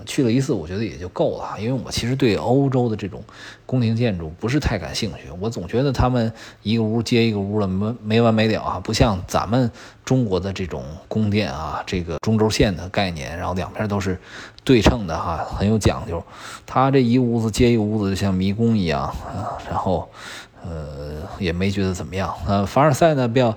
[0.05, 3.23] 去了一次，我觉得也就够了，因为我其实对欧洲的这种
[3.65, 5.29] 宫廷建筑不是太感兴趣。
[5.39, 6.31] 我总觉得他们
[6.63, 9.71] 一个屋接一个屋的没没完没了啊，不像咱们
[10.03, 14.19] 中国的这种宫殿啊，这个中轴线的概念，然后两边都是
[14.63, 16.23] 对称的哈，很有讲究。
[16.65, 20.09] 他这一屋子接一屋子，就像迷宫一样啊，然后。
[20.63, 22.33] 呃，也没觉得怎么样。
[22.47, 23.51] 呃，凡尔赛呢，比较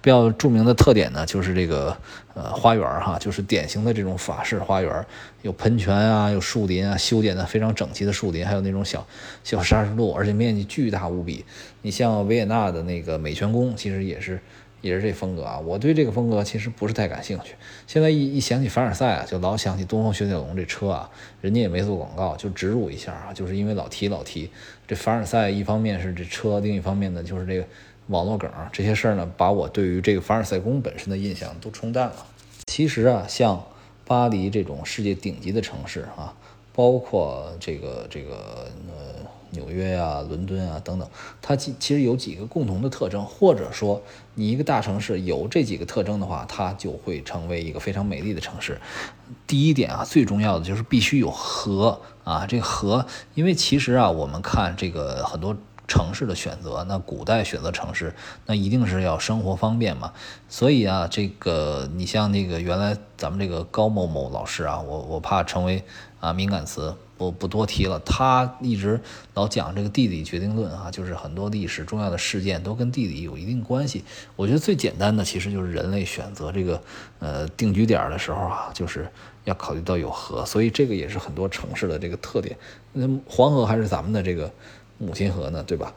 [0.00, 1.96] 比较著名的特点呢，就是这个
[2.34, 5.06] 呃花园哈，就是典型的这种法式花园，
[5.42, 9.06] 有喷泉啊，有树林啊，修剪的非常整齐的树林，还有那种小
[9.44, 11.44] 小沙石路，而且面积巨大无比。
[11.82, 14.40] 你像维也纳的那个美泉宫，其实也是
[14.80, 15.58] 也是这风格啊。
[15.58, 17.54] 我对这个风格其实不是太感兴趣。
[17.86, 21.08] 现在一一想起凡尔赛啊，就老想起东风雪铁龙这车啊，
[21.40, 24.50] 人家也没做广告，就植入一下啊，就是因为老提老提
[24.86, 27.64] 这凡尔赛，一方面是这车，另一方面呢就是这个
[28.08, 32.26] 网络梗这些事儿呢，把我对于这个凡尔赛宫本身的印象都冲淡了。
[32.66, 33.64] 其实啊，像
[34.04, 36.34] 巴黎这种世界顶级的城市啊，
[36.74, 39.15] 包括这个这个呃。
[39.56, 41.08] 纽约啊，伦敦啊等等，
[41.42, 44.02] 它其其实有几个共同的特征，或者说
[44.34, 48.78] 你一个大城市有这几个特征的话，它就会成为一个非常美丽的城市。
[49.46, 55.56] 第一点啊，最重要的就是必须有河啊，这个河，因为其实啊，我们看这个很多
[55.88, 58.14] 城市的选择，那古代选择城市，
[58.46, 60.12] 那一定是要生活方便嘛。
[60.48, 65.84] 所以啊，这个你像那个原来咱们这个高某某老师啊，我我怕成为
[66.26, 66.94] 啊敏感词。
[67.18, 69.00] 不不多提了，他一直
[69.32, 74.04] 老讲这个地理决定论啊，就是很多历史重要的事件都跟地理有一定关系。
[74.36, 76.82] 我觉得最简单的其实就是人类选择这个
[77.18, 79.10] 呃定居点的时候啊，就是
[79.44, 82.54] 要考虑到有河，所以这个也是很多城市的这个特点。
[82.92, 84.52] 那黄河还是咱们的这个
[84.98, 85.94] 母亲河呢，对吧？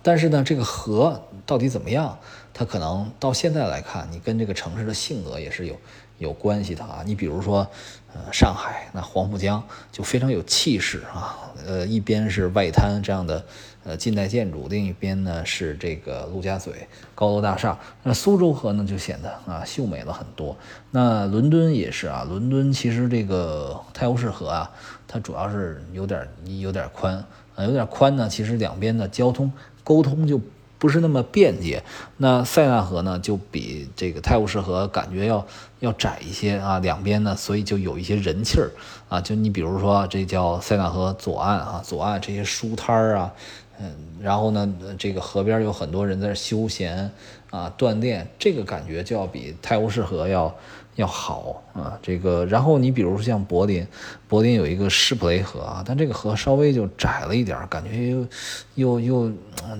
[0.00, 2.16] 但是呢，这个河到底怎么样？
[2.54, 5.76] 它可能到现在来看，你跟这个城市的性格也是有
[6.18, 7.02] 有关系的啊。
[7.04, 7.68] 你比如说，
[8.12, 11.36] 呃，上海那黄浦江就非常有气势啊。
[11.66, 13.44] 呃，一边是外滩这样的
[13.84, 17.78] 呃近代建筑，另一边呢是这个陆家嘴高楼大厦。
[18.02, 20.56] 那苏州河呢就显得啊秀美了很多。
[20.90, 24.70] 那伦敦也是啊，伦敦其实这个泰晤士河啊，
[25.06, 26.26] 它主要是有点
[26.58, 27.14] 有点宽
[27.54, 29.52] 啊，有点宽呢，其实两边的交通。
[29.84, 30.40] 沟通就
[30.80, 31.84] 不是那么便捷，
[32.16, 35.46] 那塞纳河呢就比这个泰晤士河感觉要
[35.78, 38.72] 要窄一些啊，两边呢，所以就有一些人气儿
[39.08, 43.32] 啊，就你比如说这叫塞纳河左岸啊，左岸这些书摊儿啊，
[43.78, 47.12] 嗯，然后呢，这个河边有很多人在休闲
[47.50, 50.52] 啊锻炼，这个感觉就要比泰晤士河要。
[51.00, 53.86] 要好啊，这个，然后你比如说像柏林，
[54.28, 58.26] 柏林有一个施普雷河啊，但这个河稍微就窄了一点，感觉又
[58.74, 59.32] 又又，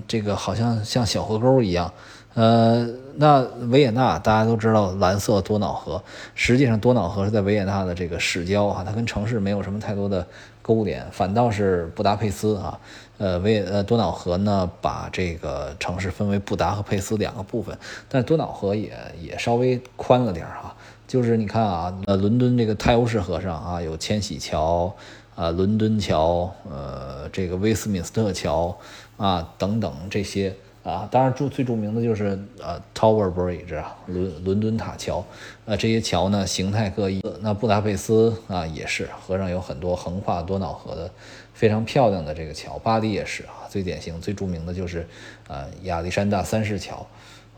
[0.08, 1.92] 这个好像像小河沟一样。
[2.34, 3.40] 呃，那
[3.70, 6.02] 维也纳大家都知道蓝色多瑙河，
[6.34, 10.24] 实际上多瑙河是在维也纳的这个市郊啊，它跟城市没有什么太多的
[10.62, 12.78] 勾连，反倒是布达佩斯啊，
[13.18, 17.76] 呃维呃多瑙河呢把这个城市分为布达和佩斯两个部分，
[18.08, 20.74] 但多瑙河也也稍微宽了点儿哈。
[21.10, 24.94] 就是你看啊，呃，伦敦这个泰晤士河上啊，有千禧桥，
[25.34, 28.78] 啊，伦敦桥，呃，这个威斯敏斯特桥，
[29.16, 30.54] 啊，等等这些
[30.84, 35.18] 啊，当然著最著名的就是呃，Tower Bridge 啊，伦伦敦塔桥，
[35.66, 37.20] 啊，这些桥呢形态各异。
[37.40, 41.10] 那布达佩斯啊也是，河上有很多横跨多瑙河的
[41.52, 42.78] 非常漂亮的这个桥。
[42.78, 45.04] 巴黎也是啊，最典型、最著名的就是
[45.48, 47.04] 呃亚历山大三世桥，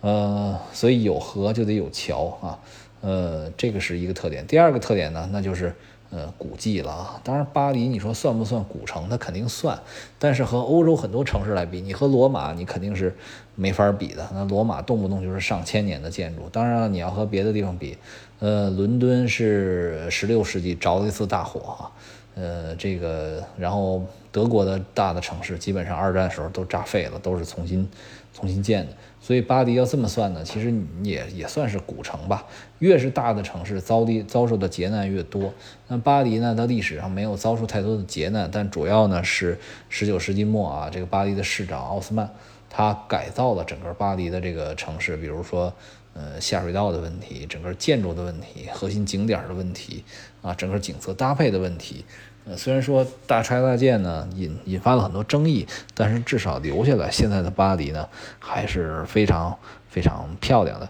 [0.00, 2.58] 呃，所以有河就得有桥啊。
[3.02, 4.46] 呃，这个是一个特点。
[4.46, 5.74] 第二个特点呢，那就是
[6.10, 7.20] 呃古迹了啊。
[7.22, 9.08] 当然，巴黎你说算不算古城？
[9.10, 9.78] 它肯定算。
[10.18, 13.14] 但是和欧洲很多城市来比，你和罗马你肯定是
[13.54, 14.26] 没法比的。
[14.32, 16.48] 那罗马动不动就是上千年的建筑。
[16.50, 17.98] 当然了，你要和别的地方比，
[18.42, 21.88] 呃，伦敦是十六世纪着了一次大火。
[22.34, 27.88] 呃，这个然后德国的大的城市基本上二战时候都炸废了，都是重新
[28.34, 28.92] 重新建的。
[29.20, 30.74] 所以巴黎要这么算呢，其实
[31.04, 32.44] 也也算是古城吧。
[32.80, 35.54] 越是大的城市，遭的遭受的劫难越多。
[35.86, 39.56] 那巴黎呢，它历史上没有遭受太多的劫难，但主要呢是
[39.88, 42.28] 十九世纪末啊，这个巴黎的市长奥斯曼，
[42.68, 45.72] 他改造了整个巴黎的这个城市，比如说
[46.14, 50.04] 呃下水道的问题，整个建筑的问题，核心景点的问题
[50.40, 52.04] 啊，整个景色搭配的问题。
[52.44, 58.08] 呃，虽然说大拆大建呢，引引发了很多争议，但是至少留下来现在的巴黎呢，
[58.40, 59.56] 还是非常
[59.88, 60.88] 非常漂亮的。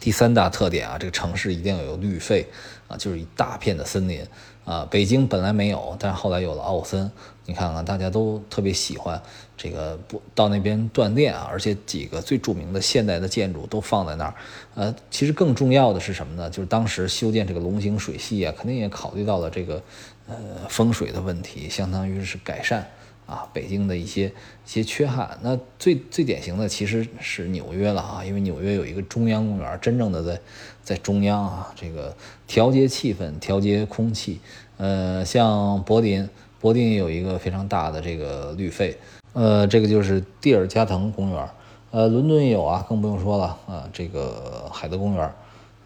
[0.00, 2.46] 第三大特点啊，这个城市一定要有绿肺
[2.88, 4.22] 啊，就是一大片的森林
[4.66, 4.86] 啊。
[4.90, 7.10] 北京本来没有，但后来有了奥森，
[7.46, 9.20] 你看看大家都特别喜欢
[9.56, 14.34] 这个不到那边锻炼啊，而且几个最著名的现代的建筑都放在那儿。
[14.74, 16.50] 呃，其实更重要的是什么呢？
[16.50, 19.82] 就是当时修建这个龙形水系啊，肯定也考虑到了这个。
[20.28, 20.36] 呃，
[20.68, 22.84] 风水的问题，相当于是改善
[23.26, 24.32] 啊，北京的一些一
[24.64, 25.38] 些缺憾。
[25.40, 30.40] 那最最典型的其实是纽约了啊，因为纽约有一个中央公园，真正的在
[30.82, 32.12] 在中央啊，这个
[32.48, 34.40] 调节气氛、调节空气。
[34.78, 36.28] 呃，像柏林，
[36.58, 38.98] 柏林也有一个非常大的这个绿肺，
[39.36, 41.46] 呃，这个就是蒂尔加滕公园。
[41.90, 45.30] 呃，伦敦也有啊，更不用说了啊，这个海德公园。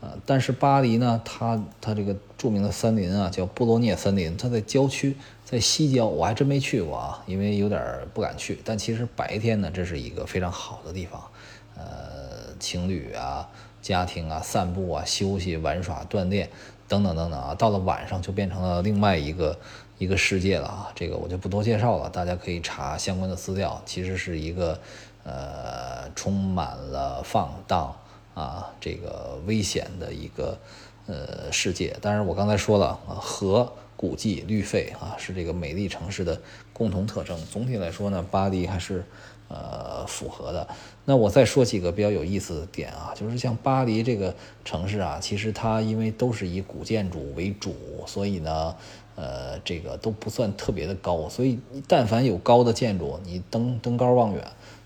[0.01, 7.83] 呃，但是巴黎呢，它它这个著名的森林啊，叫布洛涅森林，它在郊区，在西郊，我还真没去过啊，因为有点
[8.15, 8.61] 不敢去。
[8.65, 11.21] 但其实白天呢，这是一个非常好的地方，
[11.77, 13.49] 呃，情侣啊、
[13.83, 16.49] 家庭啊、散步啊、休息、玩耍、锻炼
[16.87, 17.53] 等等等等啊。
[17.57, 19.59] 到了晚上就变成了另外一个
[20.01, 20.91] 一个世界了啊。
[20.97, 23.81] 这个我就不多介绍了，大家可以查相关的资料。
[23.87, 24.77] 其实是一个
[25.23, 27.95] 呃充满了放荡
[28.35, 30.59] 啊这个危险的一个
[31.07, 31.97] 呃世界。
[32.01, 33.73] 当然我刚才说了，河。
[34.01, 36.41] 古迹、绿肺啊，是这个美丽城市的
[36.73, 37.39] 共同特征。
[37.53, 39.05] 总体来说呢，巴黎还是
[39.49, 40.67] 呃符合的。
[41.05, 44.35] 那我再说几个比较有意思的点啊，就是像巴黎这个
[44.65, 47.75] 城市啊，其实它因为都是以古建筑为主，
[48.07, 48.75] 所以呢，
[49.21, 51.29] 呃，这个都不算特别的高。
[51.29, 54.43] 所以但凡有高的建筑，你登登高望远。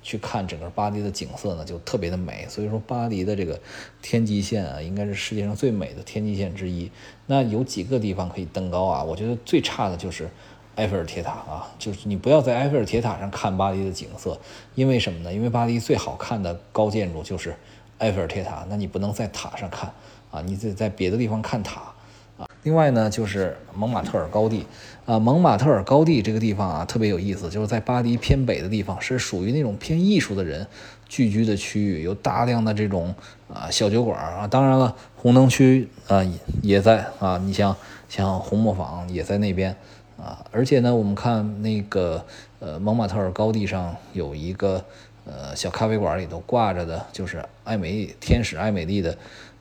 [0.07, 2.45] 去看整个巴黎的景色呢，就特别的美。
[2.47, 3.59] 所以说，巴黎的这个
[4.03, 6.91] 天际线啊，应该是世界上最美的天际线之一。
[7.24, 9.03] 那有几个地方可以登高啊？
[9.03, 10.28] 我觉得最差的就是
[10.74, 14.39] 埃菲尔铁塔啊，就是你不要在埃菲尔铁塔上看巴黎的景色，
[14.74, 15.32] 因为什么呢？
[15.32, 17.57] 因为巴黎最好看的高建筑就是
[17.97, 19.91] 埃菲尔铁塔，那你不能在塔上看
[20.30, 21.93] 啊，你得在别的地方看塔。
[22.37, 24.66] 啊，另外呢，就是蒙马特尔高地，
[25.07, 30.66] 啊，蒙马特尔高地这个地方啊，特别有意思，就是在巴黎偏北的地方，是属于那种偏艺术的人
[31.09, 33.14] 聚居的区域，有大量的这种
[33.53, 36.24] 啊小酒馆啊，当然了，红灯区啊
[36.61, 37.76] 也在啊，你像
[38.09, 39.76] 像红磨坊也在那边
[40.16, 42.24] 啊，而且呢，我们看那个
[42.59, 44.85] 呃蒙马特尔高地上有一个
[45.24, 49.16] 呃小咖啡馆里头挂着的，就是艾美天使艾美丽的。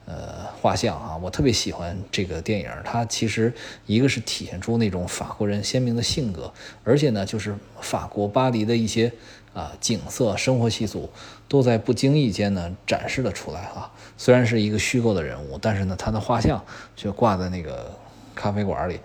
[0.06, 2.70] 呃，画像啊，我特别喜欢这个电影。
[2.84, 3.54] 它其实
[3.86, 6.52] 一个是体现出那种法国人鲜明的性格，
[6.84, 9.12] 而且呢，就是法国巴黎的一些
[9.54, 11.10] 啊景色、生活习俗，
[11.48, 13.92] 都在不经意间呢展示了出来啊。
[14.18, 16.64] 虽然是一个虚构的人物，但是呢，他的画像
[16.96, 17.98] 却挂在那个
[18.36, 19.00] 咖啡馆里。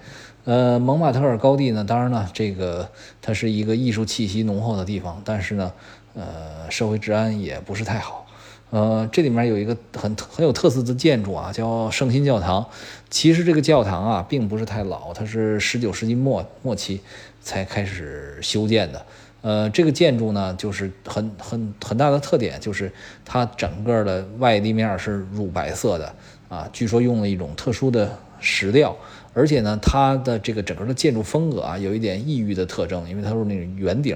[0.45, 2.91] 呃，蒙马特尔高地呢，当然呢，这个
[3.21, 5.73] 它是一个艺术气息浓厚的地方，但是呢，
[6.15, 8.27] 呃，社会治安也不是太好。
[8.71, 12.67] 呃，这里面有一个很很有特色的建筑啊，叫圣心教堂。
[13.09, 17.01] 其实这个教堂啊，并不是太老，它是十九世纪末末期
[17.41, 19.07] 才开始修建的。
[19.41, 22.93] 呃，这个建筑呢，就是很很很大的特点，就是
[23.25, 26.15] 它整个的外立面是乳白色的
[26.51, 28.95] 啊，据说用了一种特殊的石料，
[29.33, 34.15] 而且呢，它的这个整个的建筑风格啊，有一点异域的特征，因为它是那种圆顶，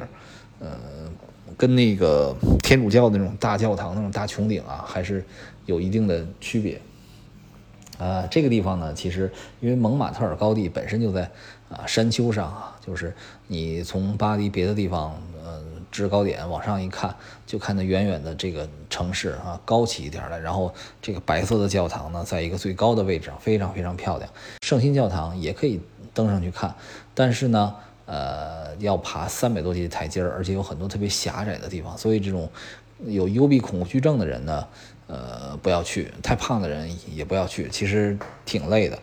[0.61, 0.69] 呃。
[1.63, 5.25] 跟那个天主教的那种大教堂那种大穹顶啊，还是
[5.65, 6.81] 有一定的区别。
[7.99, 11.31] 啊，这个地方呢，其实因为蒙马特尔高地本身就在
[11.71, 13.15] 啊山丘上啊，就是
[13.47, 17.15] 你从巴黎别的地方，呃，制高点往上一看，
[17.47, 24.29] 就看到远远的这个城市啊，高起一点来，然后这个白色的教堂呢，在一个最高的位置上，非常非常漂亮。
[24.63, 25.81] 圣心教堂也可以
[26.13, 26.75] 登上去看，
[27.15, 27.77] 但是呢。
[28.13, 32.47] 呃，要爬三百多级台阶儿，而且有很多特别狭窄的地方，所以这种
[33.07, 34.69] 有幽闭恐惧症的人呢，
[35.07, 38.99] 呃，不要去；太胖的人也不要去，其实挺累的。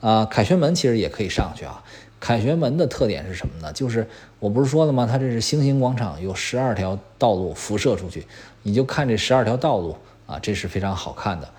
[0.00, 1.84] 啊，凯旋门其实也可以上去啊。
[2.18, 3.70] 凯旋门的特点是什么呢？
[3.74, 4.08] 就是
[4.40, 5.06] 我不是说了吗？
[5.06, 8.26] 它这是星形广场，有十二条道路辐射出去，
[8.62, 9.94] 你就看这十二条道路
[10.26, 11.50] 啊，这是非常好看的。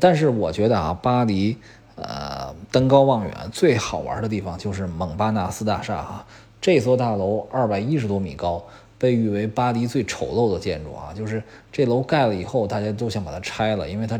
[0.00, 1.58] 但是我觉得啊，巴黎。
[2.02, 6.26] 呃，登高望远最好玩的地方就是蒙巴纳斯大厦哈，
[6.60, 8.64] 这座大楼二百一十多米高，
[8.98, 11.12] 被誉为巴黎最丑陋的建筑啊。
[11.14, 14.18] 就是这楼盖了以后，大家都想把它拆了，因为它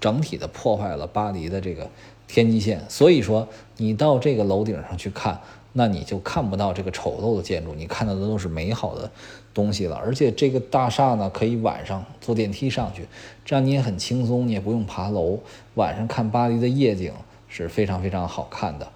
[0.00, 1.88] 整体的破坏了巴黎的这个
[2.28, 2.84] 天际线。
[2.88, 5.40] 所以说，你到这个楼顶上去看，
[5.72, 9.10] 那你就看不到这个丑陋的建筑，你看到的都是美好的。
[9.54, 13.06] 东西了，而且这个大厦呢，可以晚上坐电梯上去，
[13.44, 15.38] 这样你也很轻松，你也不用爬楼，
[15.76, 17.12] 晚上看巴黎的夜景
[17.48, 18.88] 是非常非常好看的。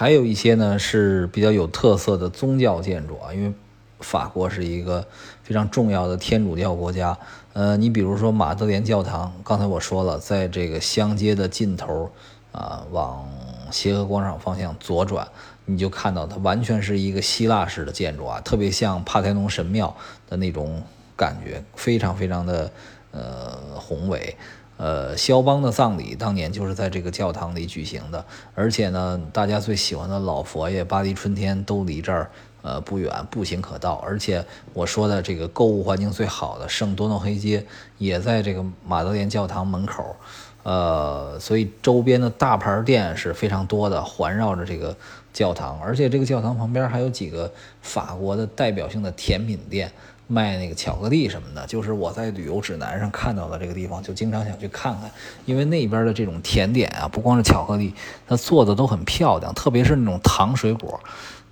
[0.00, 3.52] 还有一些呢是比较有特色的宗教建筑啊，因为
[3.98, 5.06] 法国是一个
[5.42, 7.18] 非常重要的天主教国家。
[7.52, 12.10] 呃，你比如说马德莲教堂，刚才我说了，在这个乡街的尽头
[12.50, 13.28] 啊，往
[13.70, 15.28] 协和广场方向左转，
[15.66, 19.94] 你就看到它完全是一个希腊式的建筑啊，特别像帕台农神庙
[20.30, 20.82] 的那种
[21.14, 22.72] 感觉，非常非常的
[23.10, 24.34] 呃宏伟。
[24.82, 28.24] 呃，肖邦的葬礼当年就是在这个教堂里举行的，
[28.54, 32.30] 而且呢，大家最喜欢的老佛爷巴黎春天都离这儿
[32.62, 33.96] 呃不远，步行可到。
[33.96, 37.66] 而且我说的这个购物环境最好的圣多诺黑街
[37.98, 40.16] 也在这个马德莲教堂门口，
[40.62, 44.96] 呃，所以周边的大牌店是非常多的，环绕着这个
[45.34, 47.52] 教堂，而且这个教堂旁边还有几个
[47.82, 49.92] 法国的代表性的甜品店。
[50.30, 55.10] 卖那个巧克力什么的，就是我在旅游指南上看到的这个地方，就经常想去看看。
[55.44, 57.92] 因为那边的这种甜点啊，不光是巧克力，
[58.28, 61.00] 它做的都很漂亮，特别是那种糖水果。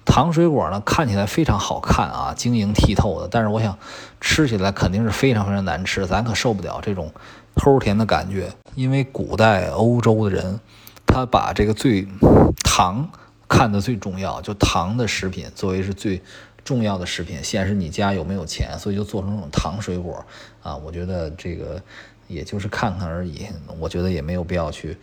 [0.04, 3.26] 糖水果呢，看起来非常好看啊，晶莹剔透的。
[3.28, 3.76] 但是我想
[4.20, 7.12] 吃起来肯定是非常非常难吃，咱可受不了这种
[7.56, 8.52] 齁甜的感觉。
[8.76, 10.60] 因为古代欧洲的人，
[11.04, 12.06] 他把这个最
[12.62, 13.10] 糖
[13.48, 16.22] 看得最重要，就糖的食品作为是最。
[16.64, 20.24] 重要的食品显示你家有没有钱，所以就做成那种糖水果
[20.62, 20.76] 啊。
[20.76, 21.82] 我觉得这个
[22.26, 23.46] 也就是看看而已，
[23.78, 24.96] 我觉得也没有必要去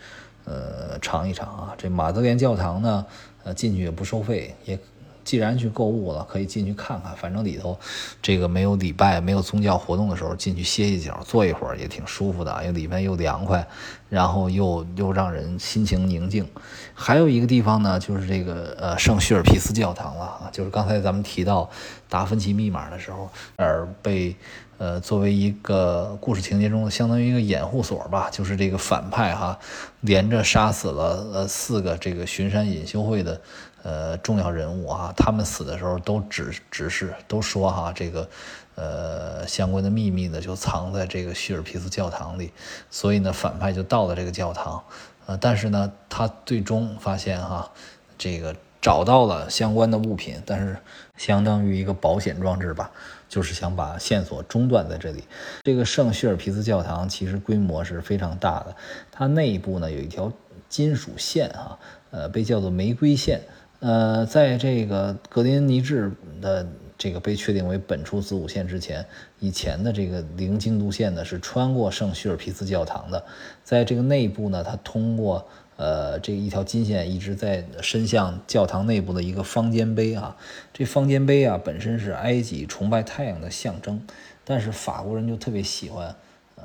[0.44, 1.74] 呃尝一尝啊。
[1.76, 3.06] 这马德莲教堂呢，
[3.44, 4.78] 呃进去也不收费，也。
[5.26, 7.12] 既然去购物了，可以进去看看。
[7.16, 7.76] 反正里头，
[8.22, 12.56] 这个没有礼拜、没有宗教活动的时候，进去歇一脚、坐一会儿也挺舒服的。
[12.64, 13.66] 因为里面又凉快，
[14.08, 16.48] 然后又又让人心情宁静。
[16.94, 21.68] 还有一个地方呢，就是这个呃圣叙尔皮斯教堂了啊，就是刚才咱们提到
[22.08, 24.34] 达芬奇密码的时候，而被
[24.78, 29.58] 呃作为一个故事情节中相当于一个掩护所吧，就是这个反派哈，
[30.00, 33.40] 连着杀死了呃四个这个巡山隐修会的。
[33.82, 38.28] 呃，重要人物啊，他们死的时候都指指示，都说哈，这个
[38.76, 42.52] 呃相关的秘密呢就藏在这个叙尔皮斯教堂里，
[42.90, 44.84] 所以呢反派就到了这个教堂，
[45.26, 47.72] 呃，但是呢他最终发现哈，
[48.16, 50.76] 这个找到了相关的物品，但是
[51.16, 52.92] 相当于一个保险装置吧，
[53.28, 55.24] 就是想把线索中断在这里。
[55.64, 58.76] 这个圣叙尔皮斯教堂其实规模是非常大的，
[59.10, 60.32] 它内部呢有一条
[60.68, 61.78] 金属线哈，
[62.10, 63.40] 呃，被叫做玫瑰线。
[63.80, 66.66] 呃，在这个格林尼治的
[66.98, 69.04] 这个被确定为本初子午线之前，
[69.38, 73.24] 以前的这个零经度线呢是穿过圣叙尔皮斯教堂的，
[73.62, 80.36] 在这个内部呢，它通过呃这一条金线一直在伸向教堂内部的一个方尖碑啊，
[80.72, 84.00] 这方尖碑啊本身是埃及崇拜太阳的象征，
[84.44, 86.16] 但是法国人就特别喜欢。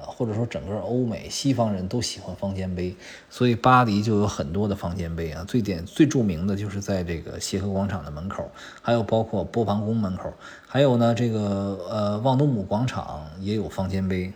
[0.05, 2.95] 或者说，整个欧美西方人都喜欢方尖碑，
[3.29, 5.43] 所以巴黎就有很多的方尖碑啊。
[5.47, 8.49] 最典最著名的就是在这个协和广场的门口，
[8.81, 10.33] 还有包括波旁宫门口，
[10.67, 14.31] 还有呢这个呃望都姆广场也有方尖碑。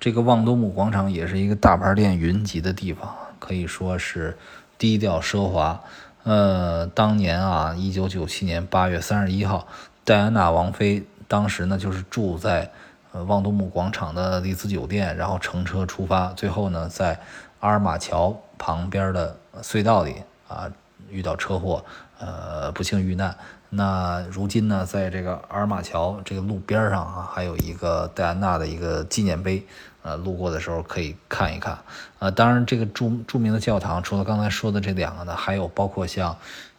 [0.00, 4.36] 这个望都姆广场也是一个大牌店云集的地方，可以说是
[4.78, 5.80] 低调奢华。
[6.24, 9.66] 呃，当年啊，一九九七年八月三十一号，
[10.04, 12.70] 戴安娜王妃当时呢就是住在。
[13.18, 17.18] 呃，望都姆广场的丽兹酒店，然后乘车出发，最后呢，在
[17.58, 20.14] 阿尔马桥旁边的隧道里
[20.46, 20.70] 啊
[21.10, 21.84] 遇到车祸，
[22.20, 23.36] 呃，不幸遇难。
[23.70, 29.66] 那如今呢，在这个阿尔马桥这个路边上啊，还有一个戴安娜的一个纪念碑，
[30.02, 31.76] 呃，路过的时候可以看一看。
[32.20, 36.36] 呃，当然，这个著著名的教堂，除了刚才说的这两个呢，还有包括像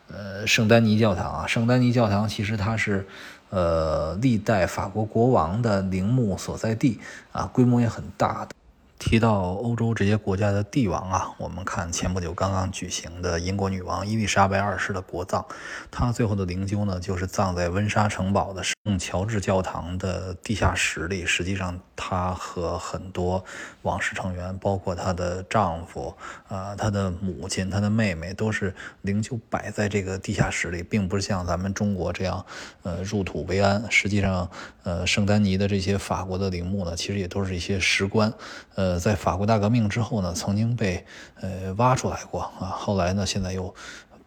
[0.07, 3.05] 呃圣丹尼教堂啊，圣丹尼教堂其实它是。
[3.49, 6.99] 呃，历代法国国王的陵墓所在地
[7.31, 8.51] 啊，规模也很大的。
[8.99, 15.45] 提到欧洲这些国家的帝王啊，我们看前不久刚刚举行的英国女王伊丽莎白二世的国葬，
[15.89, 21.23] 她最后的灵柩呢，就是葬在温莎城堡的圣乔治教堂的地下室里。
[21.23, 23.43] 实际上，她和很多
[23.83, 26.15] 王室成员，包括她的丈夫、
[26.47, 28.73] 啊她的母亲、她的妹妹，都是
[29.03, 32.43] 灵柩摆在这个地下室里，并不是像咱们中国这样，
[32.81, 33.85] 呃入土为安。
[33.91, 34.49] 实际上，
[34.81, 38.33] 呃圣丹尼的这些法国的陵墓呢，其实也都是一些石棺，
[38.73, 38.89] 呃。
[38.89, 41.05] 呃，在法国大革命之后呢，曾经被
[41.41, 43.75] 呃挖出来过啊，后来呢，现在又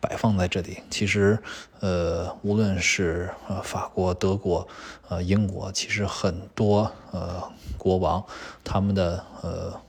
[0.03, 0.83] 摆放在这里。
[0.91, 1.39] 其实，
[1.81, 4.69] 呃，无论是呃法国、德国、
[5.09, 7.43] 呃英国，其实很多呃
[7.79, 8.23] 国王
[8.63, 9.81] 他们的呃。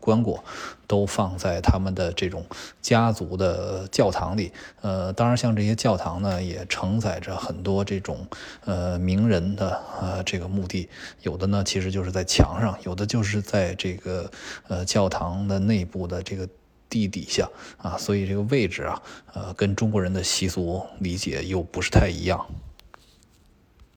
[0.00, 0.40] 棺椁
[0.86, 2.46] 都放在他们的这种
[2.80, 8.26] 家族的教堂里，呃，当然像这些教堂呢，也承载着很多这种
[8.64, 10.88] 呃名人的呃这个墓地，
[11.20, 14.30] 有的呢其实就是在墙上，有的就是在这个
[14.68, 16.48] 呃教堂的内部的这个
[16.88, 19.02] 地底下啊，所以这个位置啊，
[19.34, 22.46] 呃，跟中国人的习俗理解又不是太一样。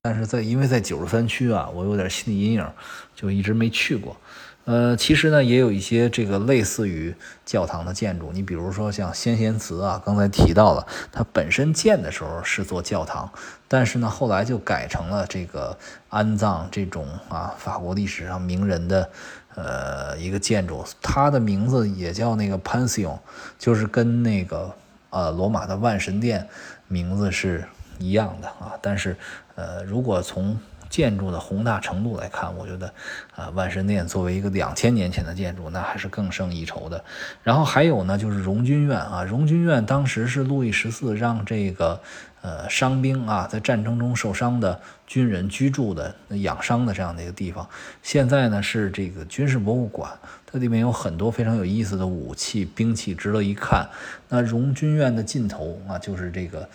[0.04, 2.68] 但是在因为在九十三区啊，我有点心理阴影，
[3.16, 4.18] 就一直没去过。
[4.66, 7.14] 呃，其实呢，也有一些这个类似于
[7.44, 13.32] 教堂的建筑，你比如说像先贤祠啊，刚才提到了，它本身建的时候是座教堂，
[13.68, 15.76] 但是呢，后来就改成了这个
[16.10, 19.10] 安葬这种啊法国历史上名人的
[19.56, 23.20] 呃一个建筑，它的名字也叫那个 Pantheon，
[23.58, 24.74] 就是跟那个
[25.10, 26.48] 呃罗马的万神殿
[26.88, 27.64] 名字是
[28.00, 29.16] 一样的啊，但是
[29.56, 30.58] 呃，如果从
[30.90, 32.94] 建筑的宏大程度来看，我觉得，
[33.34, 37.02] 啊，万神殿作为一个两千年前的建筑，那还是更胜一筹的。
[37.44, 42.02] 然后还有呢，就是荣军院啊，荣军院当时是路易十四让这个
[42.42, 47.68] 呃伤兵啊，在战争中受伤的军人居住的、养伤的这样的一个地方。
[48.04, 50.12] 现在呢是这个军事博物馆，
[50.46, 53.88] 它里面有很多非常有意思的武器、兵器，值得一看。
[54.30, 56.68] 那荣军院的尽头啊，就是这个。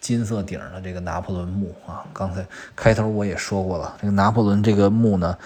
[0.00, 2.42] 金色顶的这个拿破仑墓啊，刚才
[2.74, 5.36] 开头我也说过了，这个拿破仑这个墓呢，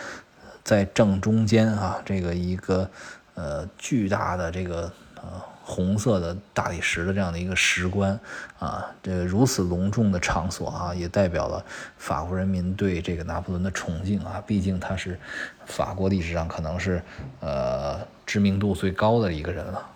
[0.63, 2.89] 在正中间啊，这个一个
[3.35, 8.21] 呃巨大的这个呃红色的大理石的这样的一个石棺
[8.59, 11.65] 啊，这如此隆重的场所啊，也代表了
[11.97, 15.19] 法国人民对这个拿破仑的崇敬啊，毕竟他是
[15.65, 17.03] 法国历史上可能是
[17.41, 19.87] 呃知名度最高的一个人了。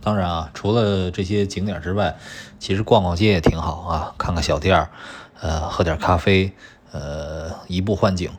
[0.00, 2.16] 当然啊，除了这些景点之外，
[2.58, 4.88] 其实逛逛街也挺好啊，看看小店儿，
[5.40, 6.54] 呃，喝点咖啡，
[6.90, 8.32] 呃，移步换景。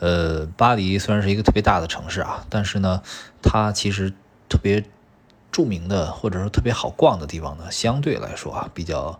[0.00, 3.02] 呃，巴黎虽然是一个特别大的城市啊，但是呢，
[3.42, 4.14] 它其实
[4.48, 4.82] 特别
[5.54, 9.16] 著名的或者说特别好逛的地方呢，相对来说啊，比较。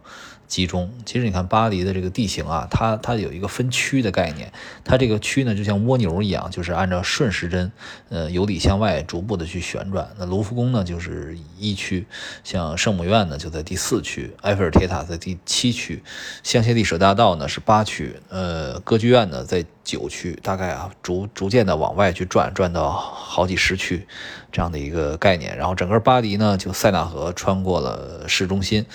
[0.46, 4.52] 集中，其实你看巴黎的这个地形啊，它它有一个分区的概念，
[4.84, 7.72] 它这个区呢就像蜗牛一样，就是按照顺时针，
[8.08, 10.08] 呃，由里向外逐步的去旋转。
[10.18, 12.06] 那卢浮宫呢就是一区，
[12.44, 16.02] 像圣母院呢就在第四区，埃菲尔铁塔在第七区，
[16.42, 24.06] 香榭丽舍大道呢是八区，呃，歌剧院呢在九区，大概啊逐逐渐的往外去转，转到好几十区
[24.52, 25.56] 这样的一个概念。
[25.56, 28.86] 然后整个巴黎呢就塞纳河穿过了市中心。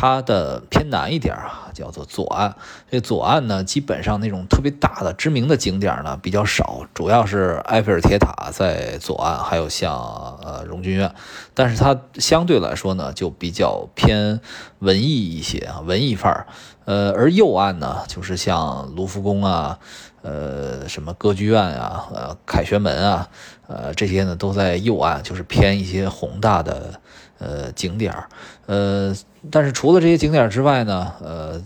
[0.00, 2.54] 它的偏南一点啊，叫做左岸。
[2.88, 9.92] 这左岸呢，基本上那种特别大的知名的景点呢比较少，主要是埃菲尔铁塔在左岸，还有像
[10.40, 11.12] 呃荣军院。
[11.52, 14.40] 但是它相对来说呢，就比较偏
[14.78, 16.46] 文艺一些啊，文艺范儿。
[16.84, 19.80] 呃，而右岸呢，就是像卢浮宫啊，
[20.22, 23.28] 呃，什么歌剧院啊，呃，凯旋门啊，
[23.66, 27.00] 呃，这些呢都在右岸，就是偏一些宏大的。
[27.38, 28.28] 呃，景点儿，
[28.66, 29.14] 呃，
[29.48, 31.62] 但是除了这些景点之外呢，呃，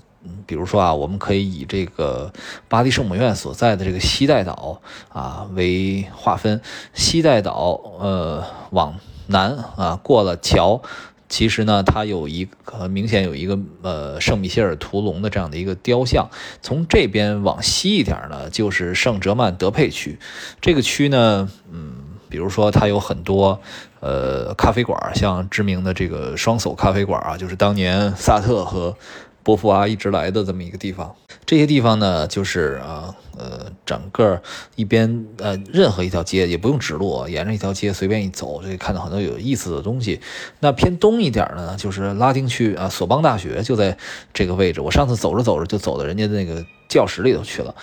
[0.47, 2.31] 比如说啊，我们可以以这个
[2.69, 6.61] 巴黎圣母院所在的这个西带岛啊为划分，
[6.93, 8.97] 西带岛呃往
[9.29, 10.83] 南啊过了桥，
[11.31, 16.29] 其实呢它有一个明显有一个呃圣米歇尔屠龙的这样的一个雕像，
[16.61, 20.19] 从这边往西一点呢就是圣哲曼德佩区，
[20.61, 21.92] 这个区呢，嗯。
[22.33, 23.61] 比如说，它有很多
[24.01, 28.97] 呃咖啡馆，像知名的这个双叟咖啡馆啊，就是当年萨特和
[29.43, 31.15] 波伏娃一直来的这么一个地方。
[31.45, 34.41] 这些地方呢，就是啊呃，整个
[34.77, 40.19] 一边呃，任何一条街也不用指路，沿着一条街随便一走，就可以看到很多有意思的东西。
[40.61, 43.95] 那偏东一点呢，就是拉丁区啊，索邦大学就在
[44.33, 44.81] 这个位置。
[44.81, 46.65] 我上次走着走着就走到人家那个。
[46.89, 47.75] 教室里头去了，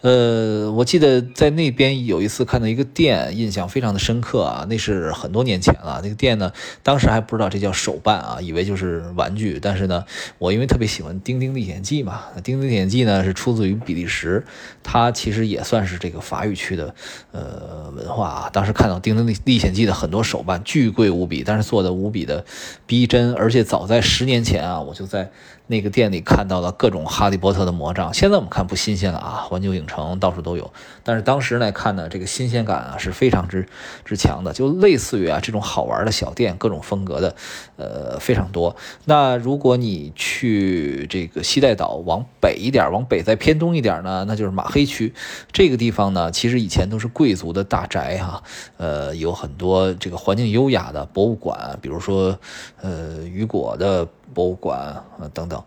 [0.00, 6.00] 呃，我记得在那边有一次看到一个店，印象非常的深刻啊，那是很多年前了。
[6.02, 6.52] 那个店呢，
[6.82, 9.60] 当时还不知道这叫手办啊，以为就是玩具。
[9.62, 10.04] 但是呢，
[10.38, 14.44] 我因为特别喜欢《丁丁历险记》嘛，《丁丁历险记》呢是出自于比利时，
[14.82, 16.92] 它其实也算是这个法语区的
[17.30, 18.50] 呃文化啊。
[18.52, 22.44] 当时看到《丁丁历历险记》的很多手办，巨贵无比，但是做的无比的
[22.84, 25.30] 逼真，而且早在十年前啊，我就在。
[25.66, 30.72] 那个店里看到了各种哈利波特的魔杖，现在我们看不新鲜了啊，环球影城到处都有。
[31.02, 33.66] 但是当时来看呢，这个新鲜感啊是非常之
[34.04, 37.34] 之强的，就类似于啊这种好玩的小店，各种风格的，
[37.76, 38.76] 呃非常多。
[39.04, 45.12] 那如果你去这个西带岛往北一点，往北再偏东一点呢，那就是马黑区。
[45.52, 48.42] 这个地方呢，其实以前都是贵族的大宅哈，
[48.76, 52.38] 呃有很多这个环境优雅的博物馆，比如说
[52.80, 55.62] 呃雨果的博物馆啊等等。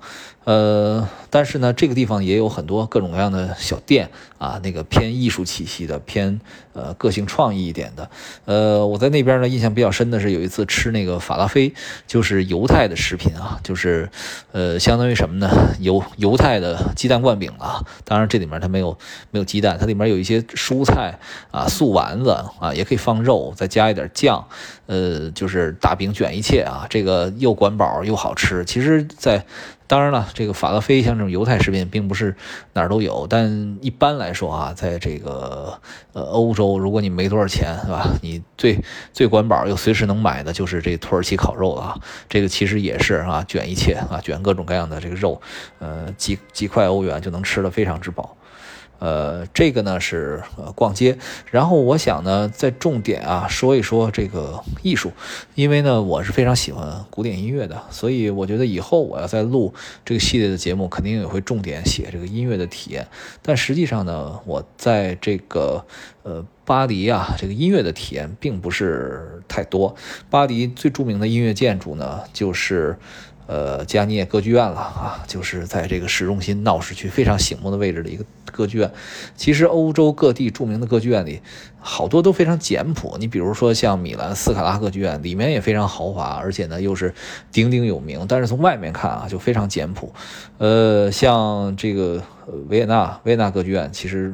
[0.49, 6.41] 呃，但是呢，这个地方也有很多各种各样的小店啊，那个偏艺术气息的，偏
[6.73, 8.09] 呃个性创意一点的。
[8.45, 11.71] 呃，我在那边呢，印象比较深的是有一次吃那个法拉菲，
[12.07, 14.09] 就是犹太的食品啊，就是
[14.51, 15.47] 呃，相当于什么呢？
[15.79, 17.85] 犹犹太的鸡蛋灌饼啊。
[18.03, 18.97] 当然这里面它没有
[19.29, 21.19] 没有鸡蛋，它里面有一些蔬菜
[21.51, 24.47] 啊，素丸子啊，也可以放肉，再加一点酱。
[24.87, 28.65] 呃，就是大饼卷一切啊，这个又管饱又好吃。
[28.65, 29.45] 其实，在
[29.89, 32.35] 当然了，这个法拉菲像这种犹太食品，并不是
[32.73, 33.25] 哪儿都有。
[33.27, 35.81] 但一般来说啊，在这个
[36.13, 38.07] 呃欧洲，如果你没多少钱，是吧？
[38.21, 38.79] 你最
[39.11, 41.99] 最管饱又随时能买的就是这土耳其烤肉了啊。
[42.29, 45.41] 这个其实也是啊，卷一切啊，卷各种各样的这个肉，
[45.79, 48.37] 呃，几几块欧元就能吃得非常之饱。
[48.99, 51.17] 呃，这个呢是呃逛街，
[51.49, 55.11] 然后我想呢再重点啊说一说这个艺术，
[55.55, 59.73] 因为呢我是非常喜欢古典音乐的，所以我觉得以后我要再录
[60.03, 63.07] 这个系列的节目，肯定也会重点写这个音乐的体验。
[63.41, 65.85] 但实际上呢，我在这个
[66.23, 69.95] 呃巴黎啊，这个音乐的体验并不是太多。
[70.29, 72.97] 巴黎最著名的音乐建筑呢，就是。
[73.49, 78.91] 呃，加涅歌剧院了啊，就是在这个市中心闹市区非常醒目的位置的一个歌剧院。
[79.35, 81.41] 其实欧洲各地著名的歌剧院里，
[81.79, 83.17] 好多都非常简朴。
[83.17, 87.11] 你比如说像米兰斯卡拉歌剧院，里面也非常豪华，而且呢又是
[87.51, 88.23] 鼎鼎有名。
[88.29, 90.13] 但是从外面看啊，就非常简朴。
[90.59, 92.21] 呃，像这个
[92.67, 94.31] 维也纳维也纳歌剧院，其实。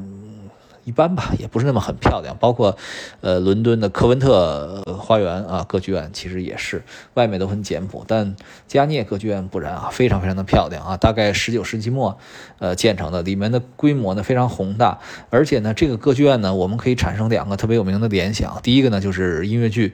[0.85, 2.37] 一般吧，也不是那么很漂亮。
[2.39, 2.77] 包括，
[3.21, 6.83] 呃，伦敦的科文特花园啊，歌剧院其实也是
[7.15, 8.05] 外面都很简朴。
[8.07, 8.35] 但
[8.67, 10.95] 加涅歌剧院不然啊，非常非常的漂亮啊。
[10.95, 12.17] 大概十九世纪末，
[12.59, 14.99] 呃，建成的，里面的规模呢非常宏大。
[15.29, 18.59] 而且呢，这个歌剧院呢，我们可以产生两个特别有名的联想。
[18.61, 19.93] 第一个呢，就是音乐剧。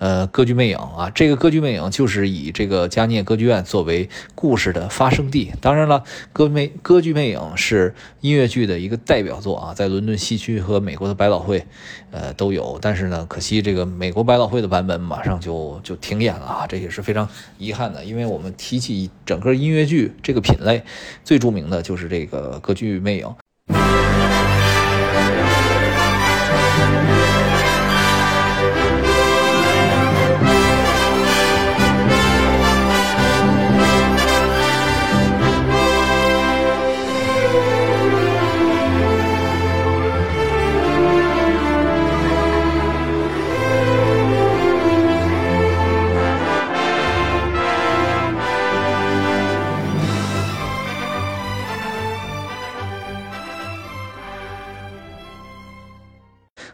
[0.00, 5.52] 呃，歌剧魅影啊，这个歌剧魅影就是以这个加涅歌剧院作为故事的发生地。
[5.60, 11.66] 当然了，歌魅歌剧魅影是音乐剧的一个代表作啊，在伦敦西区和美国的百老汇，
[12.10, 12.78] 呃都有。
[12.80, 17.28] 但是呢，可惜这个美国百老汇的版本马上就就停演了啊，这也是非常
[17.58, 18.02] 遗憾的。
[18.02, 20.82] 因为我们提起整个音乐剧这个品类，
[21.22, 23.39] 最著名的就是这个歌剧魅影。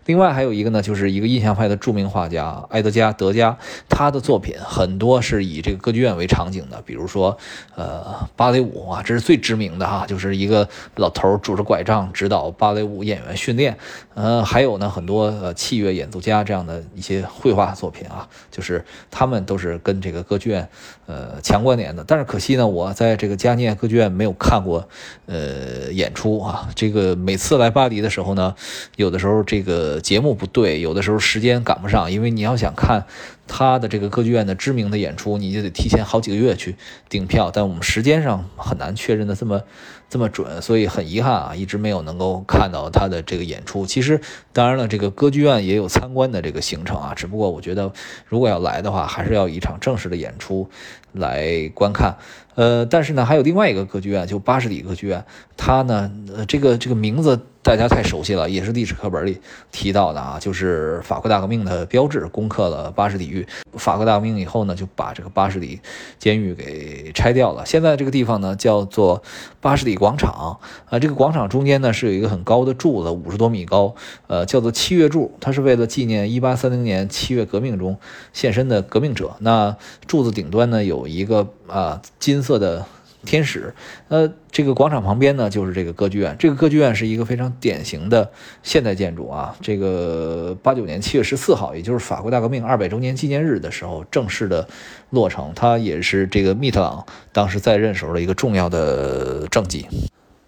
[0.06, 3.56] 另外还有一个呢，就是一个印象派的著名画家埃德加·德加，
[3.88, 7.36] 他的作品很多是以这个歌剧院为场景的，比如说，
[7.74, 13.76] 呃，芭蕾舞啊，这是最知名的哈，就是一个老头拄着拐杖指导芭蕾舞演员训练，
[14.14, 20.68] 呃，还有呢很多呃器乐演奏家这样的一些绘画作品啊，就是他们都是跟这个歌剧院
[21.06, 22.04] 呃强关联的。
[22.06, 24.88] 但是可惜呢，我在这个加尼亚歌剧院没有看过
[25.26, 28.54] 呃演出啊，这个每次来巴黎的时候呢，
[28.96, 29.86] 有的时候这个。
[30.06, 33.06] 节目不对，有的时候时间赶不上，因为你要想看
[33.48, 36.76] 他的这个歌剧院的知名的演出，你就得提前好几个月去
[37.08, 39.62] 订票，但我们时间上很难确认的这么
[40.08, 43.86] 这么准，所以很遗憾啊，一直没有能够看到他的这个演出。
[43.86, 44.20] 其实，
[44.52, 47.92] 当然了，这个歌剧院也有参观的这个行程啊，只不过我觉得
[48.26, 50.68] 如果要来的话，还是要一场正式的演出
[51.12, 52.16] 来观看。
[52.54, 55.24] 呃，但是呢，还有另外一个歌剧院，就巴士底歌剧院，
[55.56, 57.46] 它呢，呃，这个这个名字。
[57.66, 59.40] 大家太熟悉了，也是历史课本里
[59.72, 63.44] 提到的啊，就是法国大革命的标志，攻克了巴士底狱。
[63.72, 65.80] 法国大革命以后呢，就把这个巴士底
[66.16, 67.66] 监狱给拆掉了。
[67.66, 69.20] 现在这个地方呢，叫做
[69.60, 71.00] 巴士底广场啊。
[71.00, 73.96] 这个广场中间呢，是有一个很高的柱子，五十多米高，
[74.28, 75.36] 呃，叫做七月柱。
[75.40, 77.98] 它是为了纪念一八三零年七月革命中
[78.32, 79.34] 献身的革命者。
[79.40, 82.86] 那柱子顶端呢，有一个啊金色的。
[83.26, 83.74] 天使，
[84.08, 86.34] 呃，这个广场旁边呢，就是这个歌剧院。
[86.38, 88.30] 这个歌剧院是一个非常典型的
[88.62, 89.54] 现代建筑啊。
[89.60, 94.66] 这个八九年七月十四号，也就是法国大革命二百周年纪念日的时候，正式的
[95.10, 95.52] 落成。
[95.54, 99.86] 它也是这个密特朗当时在任时候的一个重要的政绩。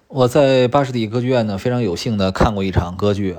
[0.07, 3.37] 我在巴士底歌剧院呢，非常有幸的看过一场歌剧，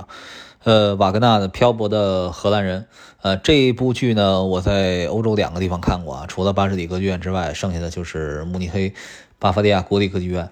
[0.64, 2.82] 呃，瓦格纳的《漂泊的荷兰人》。
[3.22, 8.94] 呃，这一部剧呢，我在欧洲两个地方看过啊，除了巴士底歌剧院之外，剩下的就是慕尼黑。
[9.40, 10.50] 巴伐利亚国立歌剧院，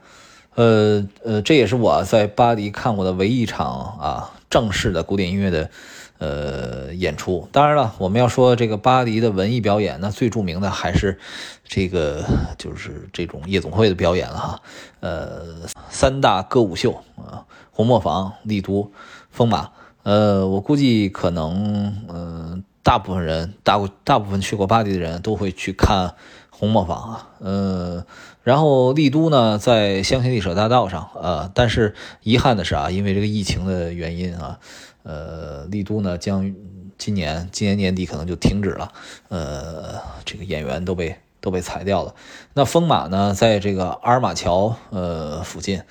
[0.56, 5.70] 呃呃，这也是我在巴黎看过的唯一一场啊正式的古典音乐的
[6.18, 7.48] 呃演出。
[7.52, 11.20] 当然了，我们要说这个巴黎的文艺表演，那最著名的还是
[11.66, 12.24] 这个
[12.58, 14.62] 就是这种夜总会的表演了哈。
[15.02, 15.42] 呃，
[15.90, 18.92] 三大歌舞秀啊，红磨坊、丽都、
[19.30, 19.70] 风马。
[20.04, 26.16] 呃，我估计可能，嗯，大部分人大大部分去过巴黎的人都会去看
[26.50, 27.28] 红磨坊啊。
[27.40, 28.06] 呃，
[28.48, 34.58] 然后丽都呢，在香榭丽舍大道上，呃，但是遗憾的是啊，因为这个疫情的原因啊，
[35.04, 36.56] 呃，丽都呢将
[36.98, 38.94] 今年今年年底可能就停止了，
[39.28, 42.16] 呃，这个演员都被都被裁掉了。
[42.54, 45.82] 那风马呢，在这个阿尔马桥呃附近，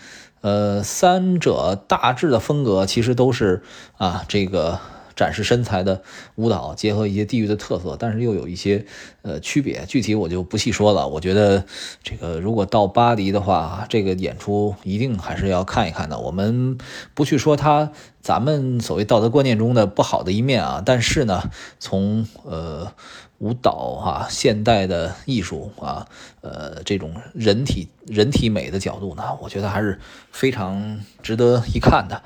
[0.41, 3.63] 呃，三者大致的风格其实都是
[3.99, 4.81] 啊这个。
[5.17, 6.03] 展示身材的
[6.35, 8.85] 舞蹈，结合一些地域的特色，但是又有一些
[9.23, 11.09] 呃区别，具体我就不细说了。
[11.09, 11.65] 我觉得
[12.03, 16.19] 这个如果到巴黎的话，这个演出一定还是要看一看的。
[16.19, 16.79] 我们
[17.15, 17.91] 不去说它
[18.21, 22.93] 咱们所谓道德观念中的不好的一面啊，但是呢，从呃
[23.39, 26.07] 舞蹈啊、现代的艺术啊、
[26.43, 29.99] 呃这种人体人体美的角度呢，我觉得还是
[30.31, 32.23] 非常值得一看的。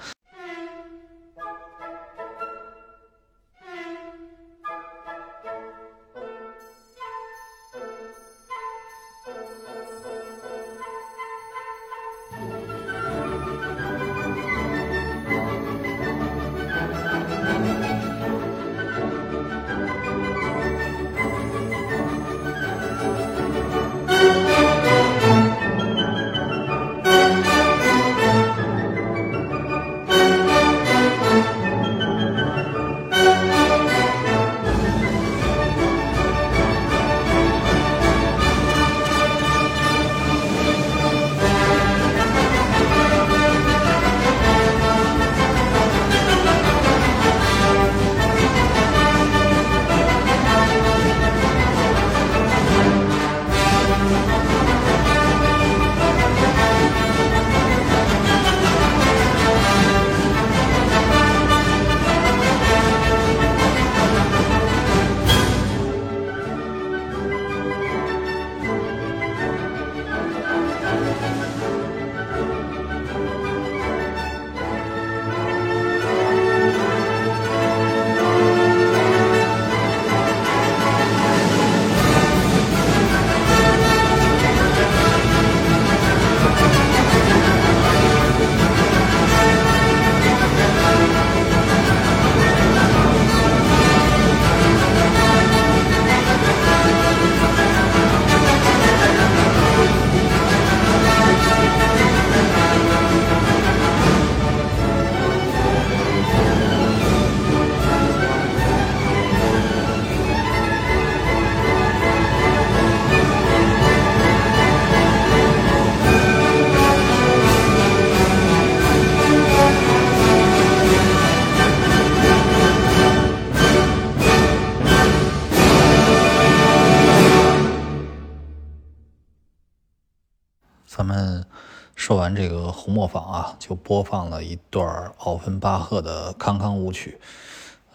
[133.01, 137.19] 磨坊啊，就播放了一段奥芬巴赫的康康舞曲，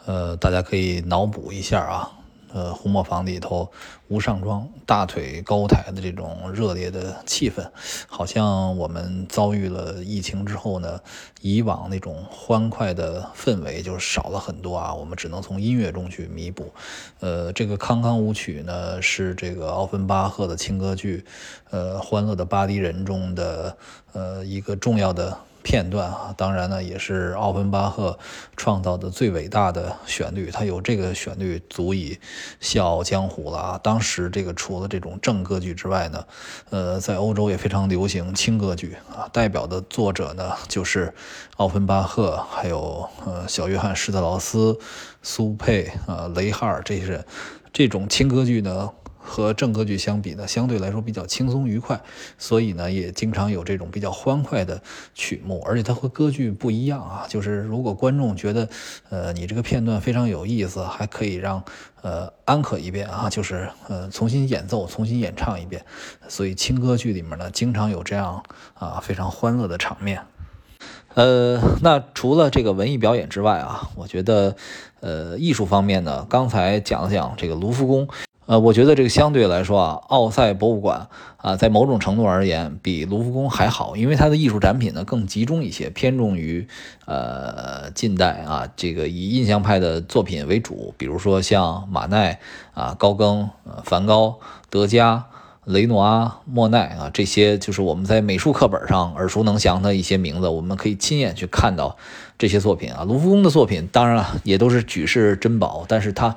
[0.07, 2.11] 呃，大家可以脑补一下啊。
[2.55, 3.69] 呃，红磨坊里头
[4.07, 7.69] 无上装、大腿高抬的这种热烈的气氛，
[8.07, 11.01] 好像我们遭遇了疫情之后呢，
[11.41, 14.93] 以往那种欢快的氛围就少了很多啊。
[14.93, 16.71] 我们只能从音乐中去弥补。
[17.19, 21.25] 呃，这个康康舞曲呢，是这个奥芬巴赫的轻歌剧，
[21.71, 23.75] 呃，《欢乐的巴黎人》中的
[24.13, 25.37] 呃一个重要的。
[25.65, 28.19] 片段啊，当然呢，也是奥芬巴赫
[28.55, 30.51] 创造的最伟大的旋律。
[30.51, 32.19] 他有这个旋律，足以
[32.59, 33.79] 笑傲江湖了啊！
[33.81, 36.23] 当时这个除了这种正歌剧之外呢，
[36.69, 39.27] 呃，在欧洲也非常流行轻歌剧啊。
[39.33, 41.11] 代表的作者呢，就是
[41.57, 44.77] 奥芬巴赫，还有呃小约翰施特劳斯、
[45.23, 47.25] 苏佩啊、雷哈尔这些人。
[47.73, 48.91] 这种轻歌剧呢。
[49.25, 51.99] 和正歌剧相比呢，相对来说比较轻松愉快，
[52.37, 54.79] 所以呢，也经常有这种比较欢快的
[55.15, 57.25] 曲目，而且它和歌剧不一样啊。
[57.27, 58.69] 就是如果观众觉得，
[59.09, 61.63] 呃，你这个片段非常有意思，还可以让
[62.03, 65.83] 呃安可一遍啊，就是呃重新演奏、重新演唱一遍。
[66.27, 68.43] 所以轻歌剧里面呢，经常有这样
[68.75, 70.21] 啊非常欢乐的场面。
[71.15, 74.55] 呃，那除了这个文艺表演之外啊，我觉得，
[74.99, 78.07] 呃，艺术方面呢，刚才讲了讲这个卢浮宫。
[78.47, 86.67] 呃，我觉得这个相对来说啊，奥赛博物馆啊，在某种程度而言比卢浮宫还好，因为它的艺术展品呢更集中一些，偏重于
[87.05, 92.39] 呃近代啊，这个以印象派的作品为主，比如说像马奈
[92.75, 93.49] 啊、高更、
[93.83, 94.39] 梵高、
[94.69, 95.25] 德加、
[95.63, 101.97] 雷诺阿、莫奈啊，这些就是我们在美术课本上耳熟能详的一些名字，我们可以亲眼去看到
[102.37, 103.03] 这些作品啊。
[103.05, 106.35] 卢浮宫的作品当然了，也都是举世珍宝，但是它。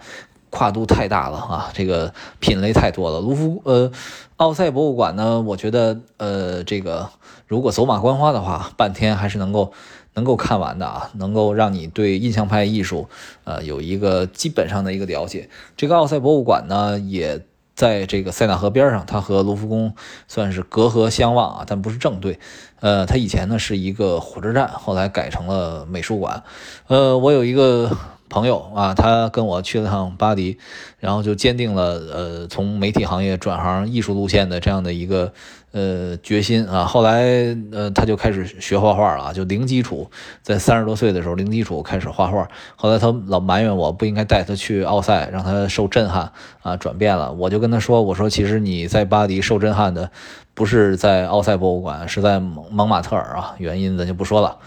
[0.51, 3.21] 跨度太大了啊，这个品类太多了。
[3.21, 3.91] 卢浮呃，
[4.37, 7.11] 奥赛博物馆呢，我觉得呃，这个
[7.47, 9.73] 如果走马观花的话，半天还是能够
[10.15, 13.09] 能够看完的啊，能够让你对印象派艺术
[13.45, 15.49] 呃有一个基本上的一个了解。
[15.77, 17.45] 这个奥赛博物馆呢，也
[17.75, 19.95] 在这个塞纳河边上，它和卢浮宫
[20.27, 22.39] 算是隔河相望啊，但不是正对。
[22.81, 26.43] 呃，它以前呢是一个火车站，后来改成了美术馆。
[26.87, 27.91] 呃，我有一个。
[28.29, 30.59] 朋友啊，他跟我去了趟巴黎，
[30.99, 35.33] 然后就坚定了呃从媒体行业转行艺术路线的这样的一个
[35.73, 36.85] 呃决心啊。
[36.85, 40.11] 后来呃他就开始学画画了，就零基础，
[40.43, 42.49] 在三十多岁的时候零基础开始画画。
[42.77, 46.33] 后来他老埋怨我不应该带他去奥赛，让他受震撼
[46.63, 47.33] 啊，转变了。
[47.33, 50.11] 我就跟他说，我说其实你在巴黎受震撼的
[50.55, 54.59] 不是在奥赛博物馆，是在蒙蒙马特尔啊，原因咱就不说了。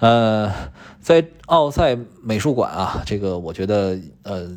[0.00, 0.52] 呃，
[1.00, 4.48] 在奥赛美术馆啊，这个我觉得，呃，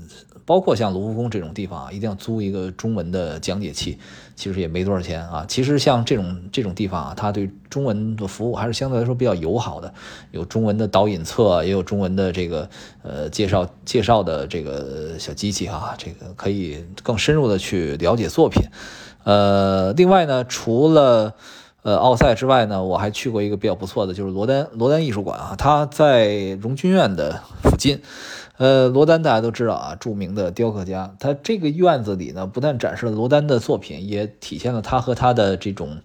[0.46, 3.98] 包括像卢浮宫这种地方啊，一定要租一个中文的讲解器，
[4.36, 5.44] 其实也没多少钱啊。
[5.48, 9.92] 其实像这种这种地方啊，它对中文的服务还是相对来说比较友好的，
[10.30, 12.70] 有中文的导引册，也有中文的这个
[13.02, 18.62] 呃介绍介绍的这个小机器啊，这个可以更深入的去了解作品。
[19.24, 21.36] 呃，另外呢，除了
[21.84, 28.02] 呃，奥赛之外呢，我还去过一个比较不错的，就是罗丹罗丹艺术馆啊，它在荣军院的附近。
[28.58, 36.02] 呃，罗丹大家都知道啊，著名的雕刻家，他这个院子里呢，不但展示了罗丹的作品，也体现了他和他的这种。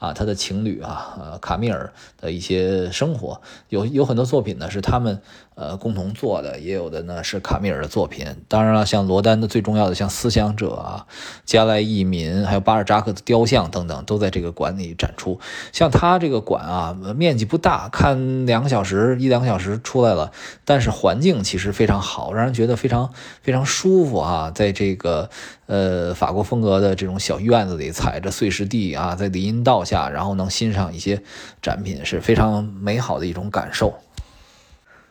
[0.00, 5.20] 啊，他的情侣啊，呃，卡米尔的一些生活，有有很多作品呢是他们
[5.54, 8.26] 呃共同做的，也有的呢是卡米尔的作品。
[8.48, 11.06] 当然了，像罗丹的最重要的像思想者啊、
[11.44, 15.38] 加莱义民，还有巴尔扎克的雕像等等，都在这个馆里展出。
[15.70, 20.32] 像他这个馆啊，面积不大，看两个小时一两个小时出来了，
[20.64, 23.12] 但是环境其实非常好，让人觉得非常
[23.42, 25.28] 非常舒服啊，在这个。
[25.70, 31.20] 呃，法国风格的这种小院子里，踩着碎石地啊，在林荫道下，然后能欣赏一些
[31.60, 33.98] 展品，是非常美好的一种感受。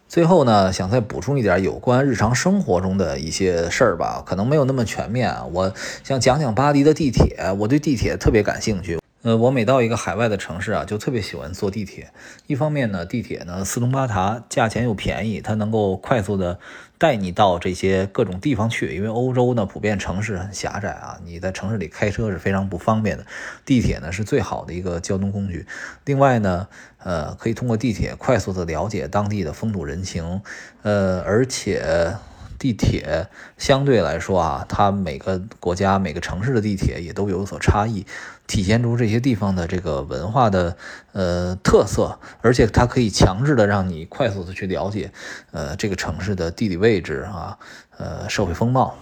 [0.08, 5.36] 最后呢，想再补充一点有关日常生活中的一些事儿吧，可能没有那么全面。
[5.54, 5.74] 我
[6.04, 8.98] 想讲讲巴黎的地铁，我对地铁特别感兴趣。
[9.22, 12.10] 呃，我每到一个海外的城市啊，就特别喜欢坐地铁。
[12.48, 16.58] 一方面呢，地铁呢四通八达，价钱又便宜，它能够快速的
[17.00, 18.96] 带你到这些各种地方去。
[18.96, 23.26] 因为欧洲呢普遍城市很狭窄啊，你在城市里开车是非常不方便的。
[23.66, 25.66] 地铁呢是最好的一个交通工具。
[26.06, 26.68] 另外呢，
[27.00, 30.42] 呃，可以通过地铁快速的了解当地的风土人情，
[30.84, 32.14] 呃，而且。
[32.60, 33.28] 地铁
[33.58, 38.06] 相对来说啊，它每个国家每个城市的地铁也都有所差异，
[38.50, 40.76] 体现出这些地方的这个文化的
[41.14, 45.12] 呃特色，而且它可以强制的让你快速的去了解
[45.52, 47.60] 呃这个城市的地理位置啊，
[47.98, 48.96] 呃社会风貌。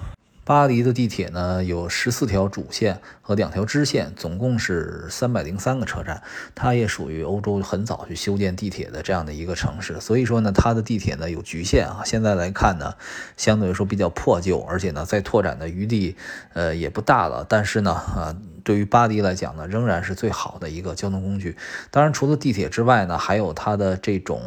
[0.44, 6.22] 巴黎的地铁呢有十四条主线和两条支线，总共是三百零三个车站。
[6.56, 12.02] 它也属于欧洲很早去修建地铁的这样的一个城市，所以说呢，它的地铁呢有局限啊。
[12.06, 12.94] 现在来看呢，
[13.36, 16.15] 相对来说比较破旧，而且呢，再拓展的余地
[16.53, 17.45] 呃也不大了。
[17.49, 18.34] 但是呢，啊，
[18.68, 21.56] 对于巴黎来讲呢，仍然是最好的一个交通工具。
[21.89, 24.41] 当然，除了地铁之外呢，还有它的这种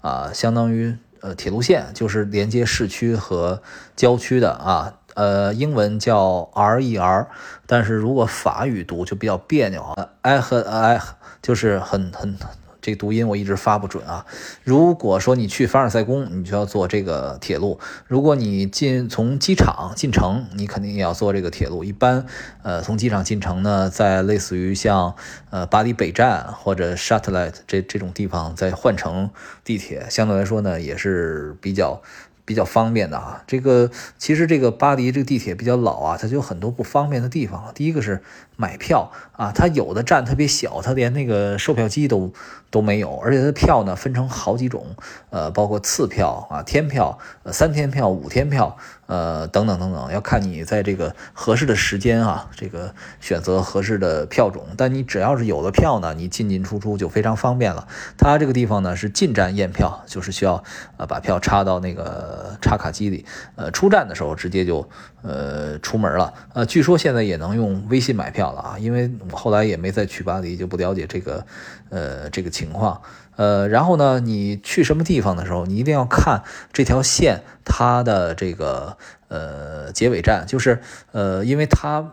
[0.00, 3.62] 啊，相当于呃铁路线，就是连接市区和
[3.94, 4.94] 郊区的啊。
[5.14, 7.28] 呃，英文叫 R E R，
[7.66, 11.00] 但是如果法语读就比较别扭啊哎和哎
[11.42, 12.36] 就是很很
[12.80, 14.24] 这读音我一直发不准啊。
[14.64, 21.84] 如果说你去凡尔赛宫，你就要坐这个铁路；如果你进从机场进城，你肯定也要坐这个铁路。
[21.84, 22.26] 一般
[22.62, 25.14] 呃从机场进城呢，在类似于像
[25.50, 29.30] 呃巴黎北站或者 Châtelet 这这种地方再换乘
[29.64, 32.02] 地铁，相对来说呢也是比较。
[32.46, 37.70] 比较方便的啊，这个其实这个巴黎这个地铁比较老啊，它就有很多不方便的地方。
[37.76, 38.22] 第一个是
[38.56, 42.32] 买票啊，它有的站特别小，它连那个售票机都
[42.70, 44.86] 都没有，而且它的票呢分成好几种，
[45.30, 48.76] 呃，包括次票啊、天票、三天票、五天票。
[49.10, 54.64] 呃，等等等等，要看你在这个合适的时间啊，这个选择合适的票种。
[54.76, 57.88] 但你只要是有了票呢，你进进出出就非常方便了。
[58.16, 60.62] 它这个地方呢是进站验票，就是需要
[60.96, 63.26] 呃把票插到那个插卡机里，
[63.56, 64.88] 呃，出站的时候直接就
[65.22, 66.32] 呃出门了。
[66.54, 71.44] 呃，据说现在也能用微信买票了啊，因为我后来也没再去巴黎，就不了解这个
[71.88, 73.02] 呃这个情况。
[73.36, 76.42] 呃，然后呢，你去什么地方的时候，你一定要看
[76.72, 78.96] 这条线它的这个
[79.28, 80.80] 呃结尾站，就是
[81.12, 82.12] 呃，因为它。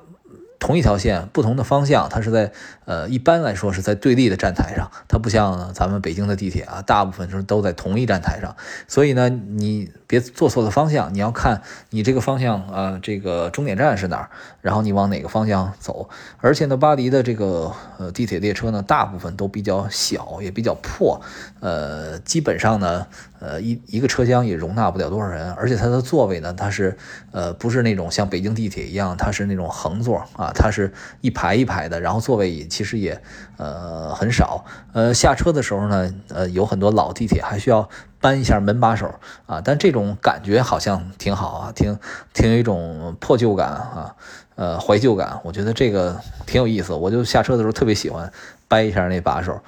[0.59, 2.51] 同一条线，不同的方向，它是在
[2.88, 8.55] 呃，一般来说是在对立的站台上，它不像咱们北京的地铁啊，大部分是都在同一站台上，
[8.88, 14.30] 所以呢，你别坐错了方向，你要看你这个方向啊，这个终点站是哪儿，
[14.61, 16.07] 然后你往哪个方向走。
[16.39, 21.19] 而且呢，巴黎的这个呃地铁列车呢，大部分都比较小，也比较破，
[21.59, 23.05] 呃，基本上呢。
[23.39, 26.97] 呃，一一个车厢也容纳不了多少人，而且它的座位呢，它是
[27.31, 30.91] 呃不是那种像北京地铁一样，它是那种横座啊，它是
[31.22, 33.19] 一排一排的，然后座位也其实也
[33.57, 34.65] 呃很少。
[34.93, 37.89] 呃，下车的时候呢，呃有很多老地铁还需要
[38.21, 39.15] 搬一下门把手
[39.47, 41.97] 啊，但这种感觉好像挺好啊，挺
[42.33, 44.15] 挺有一种破旧感啊，
[44.55, 48.31] 呃怀旧感，我觉得这个挺有意思，我就下车的时候特别喜欢
[48.67, 49.59] 掰一下那把手，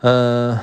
[0.00, 0.58] 呃。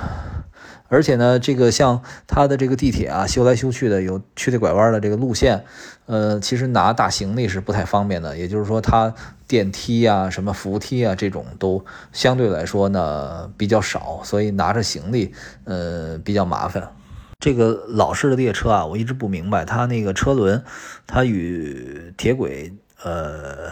[0.90, 5.66] 而且呢，这个像它的这个地铁啊，修来修去的，有曲里拐弯的这个路线，
[6.06, 8.38] 呃，其实拿大行李是不太方便的。
[8.38, 9.14] 也就是说，它
[9.48, 16.92] 电梯啊、什么扶梯啊这种都相对来说呢比较少，所以拿着行李，呃，比较麻烦。
[17.40, 20.64] 这个老式的列车啊，我一直不明白，它那个车轮，
[21.08, 22.74] 它与铁轨
[23.04, 23.72] 呃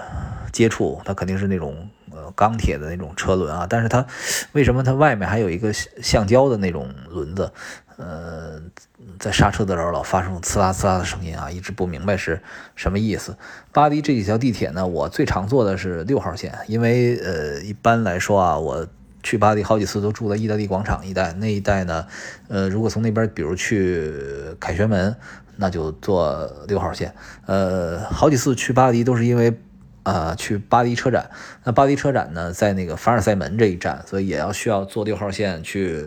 [0.51, 1.89] 接触，它肯定是那种。
[2.13, 4.05] 呃，钢铁的那种车轮啊，但是它
[4.51, 7.49] 为什么它外面还有一个橡胶的那种轮子？
[7.95, 8.61] 呃，
[9.22, 12.41] 在刹车的时候老发生呲啦呲啦的声音啊，一直不明白是
[12.76, 13.38] 什么意思。
[13.72, 18.88] 巴黎这几条地铁呢，我最常坐的是六号线，因为呃，一般来说啊，我
[19.22, 22.07] 去巴黎好几次都住在意大利广场一带，那一带呢，
[22.48, 24.11] 呃，如果从那边比如去
[24.60, 25.15] 凯旋门，
[25.57, 27.14] 那就坐六号线。
[27.45, 29.56] 呃，好几次去巴黎都是因为。
[30.03, 31.30] 呃，去巴黎车展，
[31.64, 36.03] 那巴黎车展呢，在那个凡尔赛门这一站，所以也要需要坐六号线去，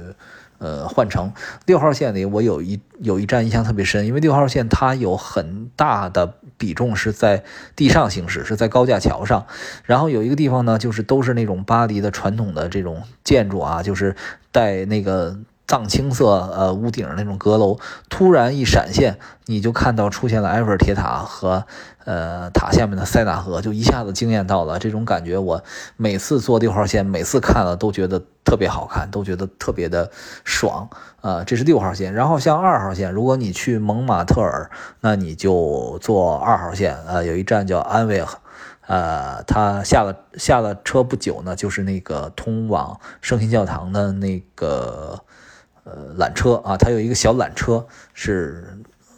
[0.59, 1.32] 呃，换乘。
[1.66, 7.44] 六号线里，我有一有一站印象特别深，因为六号线它有很大的比重是在
[7.74, 9.47] 地上行驶，是在高架桥上。
[9.85, 14.14] 然后有一个地方呢，就是都是那种巴黎的传统的这种建筑啊，就是
[14.52, 15.39] 带那个。
[15.66, 17.78] 藏青色呃屋顶那种阁楼，
[18.11, 21.65] 突然一闪现，你就看到出现了埃菲尔铁塔和
[22.05, 24.78] 呃塔下面的塞纳河，就一下子惊艳到了。
[24.78, 25.62] 这种感觉，我
[25.97, 30.11] 每次坐六号线，每次看了都觉得特别好看，都觉得特别的
[30.45, 30.91] 爽
[31.23, 31.43] 啊。
[31.45, 34.70] 这是六号线，然后像二号线，如果你去蒙马特尔，
[35.01, 38.28] 那你就坐二号线，呃，有一站叫安维尔，
[38.86, 45.23] 呃，他下了下了车不久呢，就是那个通往圣心教堂的那个。
[45.85, 48.65] 呃，缆车啊，它有一个小缆车，是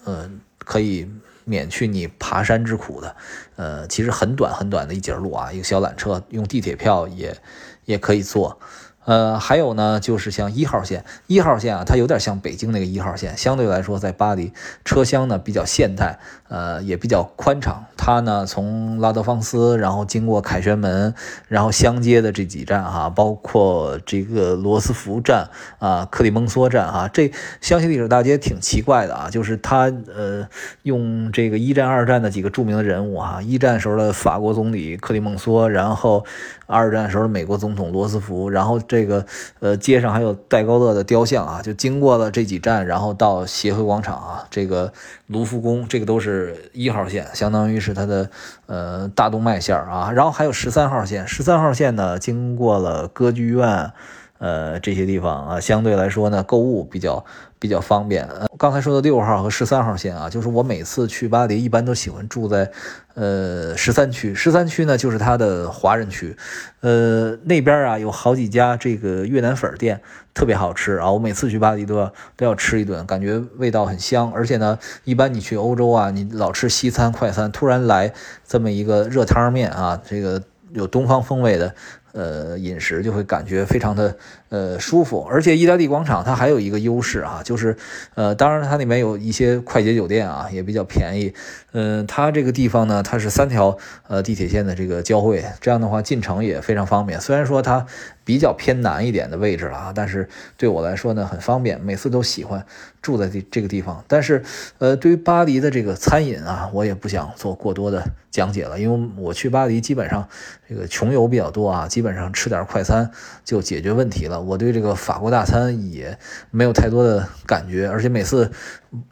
[0.04, 0.28] 呃
[0.58, 1.08] 可以
[1.44, 3.16] 免去你爬山之苦的。
[3.54, 7.36] 呃，其实很短很短的一节路啊，一个小缆车，用地铁票也
[7.84, 8.58] 也可以坐。
[9.04, 14.52] 呃，还有呢，就是像一号线，一号线啊，它有点像北京那个一号线，相对来说，在巴黎
[14.84, 16.18] 车厢呢比较现代，
[16.48, 17.84] 呃，也比较宽敞。
[17.96, 21.14] 它呢从拉德芳斯，然后经过凯旋门，
[21.48, 25.48] 然后相接的这几站哈，包括这个罗斯福站
[25.78, 30.48] 啊、克里蒙梭站哈，这香榭丽舍大街挺奇怪的啊，就是它呃
[30.82, 36.24] 用这个一战、二战的几个著名的人物哈，一战时候的法国总理克里蒙梭，然后。
[36.68, 39.24] 二战时候的美国总统罗斯福，然后这个
[39.60, 44.92] 呃街上还有戴高乐的雕像啊，就经过了这几站，然后到协和广场啊，这个
[45.28, 48.30] 卢浮宫，这个都是是一号线，相当于是它的
[48.66, 53.90] 呃大动脉线啊，然后还有十三号线，十三号线呢经过了歌剧院。
[54.38, 57.24] 呃，这些地方啊，相对来说呢，购物比较
[57.66, 58.24] 比较方便。
[58.26, 62.70] 呃，刚才说的六号和十三号线啊，就是我每次去巴黎，一般都喜欢住在
[63.14, 64.32] 呃十三区。
[64.32, 66.36] 十三区呢，就是它的华人区。
[66.80, 70.00] 呃，那边啊有好几家这个越南粉店，
[70.32, 71.10] 特别好吃啊。
[71.10, 74.30] 我每次去巴黎都要都要吃一顿，感觉味道很香。
[74.32, 78.12] 而且呢，一般你去欧洲啊，你老吃西餐快餐，突然来
[78.46, 80.40] 这么一个热汤面啊，这个
[80.72, 81.74] 有东方风味的。
[82.12, 84.16] 呃饮食，就会感觉非常的
[84.48, 85.26] 呃舒服。
[85.30, 87.76] 而且意大利广场它还有一个优势啊，就是
[88.14, 91.34] 呃，当然它里面有一些快捷酒店啊，也比较便宜。
[91.72, 93.76] 嗯，它这个地方呢，它是三条
[94.08, 97.20] 呃地铁线的这个交汇，这样的话进城也非常方便。
[97.20, 97.86] 虽然说它
[98.24, 102.64] 比较偏南一点的位置了啊，但是对我来说呢很方便，每次都喜欢
[103.02, 104.02] 住在这这个地方。
[104.08, 104.42] 但是
[104.78, 110.26] 呃，对于巴黎的这个餐饮啊，我也不想做过多的讲解了，因为我去巴黎基本上
[110.66, 113.10] 这个穷游比较多啊，基本上吃点快餐
[113.44, 116.18] 就解决问题了我对这个法国大餐也
[116.50, 118.50] 没有太多的感觉，而且每次。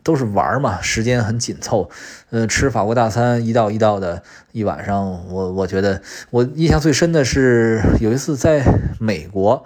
[0.02, 1.90] 都是玩嘛，时间很紧凑，
[2.30, 4.22] 呃，吃法国大餐一道一道的，
[4.52, 8.64] 一晚上，我我觉得我印象最深的是有一次在
[8.98, 9.62] 美国，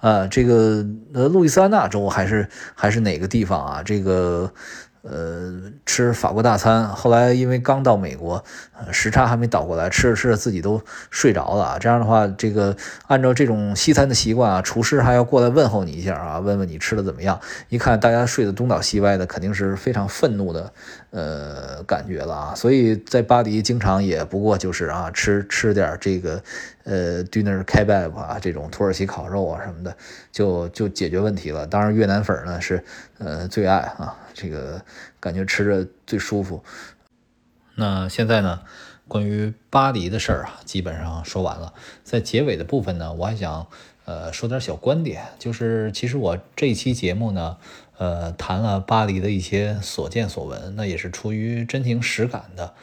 [0.00, 0.84] 呃，这个
[1.14, 4.52] 呃路易斯安那州还是还是哪个地方啊，这个。
[5.02, 8.42] 呃，吃法国大餐，后来因为刚到美国，
[8.92, 10.80] 时差还没倒过来，吃着吃着自己都
[11.10, 11.78] 睡着了啊。
[11.78, 12.76] 这样的话，这个
[13.08, 17.40] 按照这种西餐的习惯啊，厨师还要过来问候你一下啊，问问你吃的怎么样。
[17.68, 20.72] 一看大家睡得东倒西歪的，肯定是非常愤怒的。
[21.10, 26.42] 呃，感觉了啊，所以在巴黎经常也不过就是啊，吃吃点这个
[26.84, 29.94] 呃 dinner kebab 啊，这种土耳其烤肉啊什么的，
[30.30, 31.66] 就就解决问题了。
[31.66, 32.82] 当然越南粉呢是
[33.18, 34.84] 呃最爱啊，这个
[35.20, 36.62] 感觉吃着最舒服。
[37.74, 38.62] 那现在呢，
[39.08, 41.74] 关于巴黎的事儿啊，基本上说完了。
[42.04, 43.66] 在结尾的部分呢，我还想
[44.04, 47.56] 呃说点小观点，就是其实我这期节目呢。
[47.98, 52.74] 呃，谈了巴黎的一些所见所闻，那也是出于真情实感的。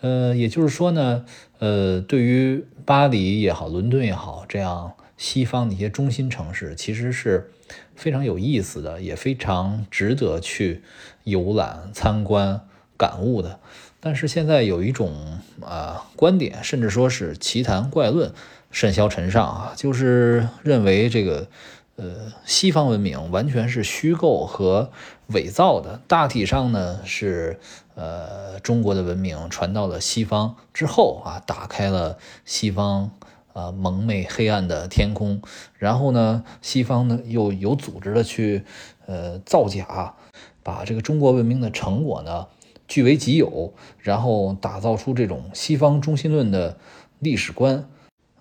[0.00, 1.24] 呃，也就是说呢，
[1.60, 7.52] 呃，对于巴黎也好，伦敦也好，这样西方的一些中心城市，其实是
[7.96, 10.82] 非常有意思的，也非常值得去
[11.24, 12.60] 游览、参观、
[12.96, 13.58] 感悟的。
[14.00, 18.32] 但是现在有一种啊观点，甚至说是奇谈怪论
[18.70, 21.48] 甚嚣尘上啊，就是认为这个。
[21.96, 24.90] 呃，西方文明完全是虚构和
[25.28, 26.00] 伪造的。
[26.08, 27.60] 大体上呢，是
[27.94, 33.12] 呃中国的文明传到了西方之后啊，打开了西方
[33.54, 35.40] 啊蒙昧黑暗的天空。
[35.78, 38.64] 然后呢，西方呢又有组织的去
[39.06, 40.14] 呃造假，
[40.62, 42.48] 把这个中国文明的成果呢
[42.86, 46.76] 据为己有，然后打造出这种西方中心论的
[47.18, 47.88] 历史观。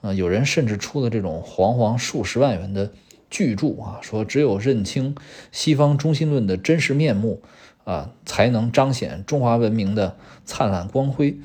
[0.02, 2.92] 啊，有人甚至出了这种煌煌数十万元的。
[3.30, 5.16] 巨著啊，说只有认清
[5.52, 7.42] 西方中心论的真实面目
[7.84, 10.16] 啊，才能彰显中华文明的
[10.46, 11.40] 灿烂光辉。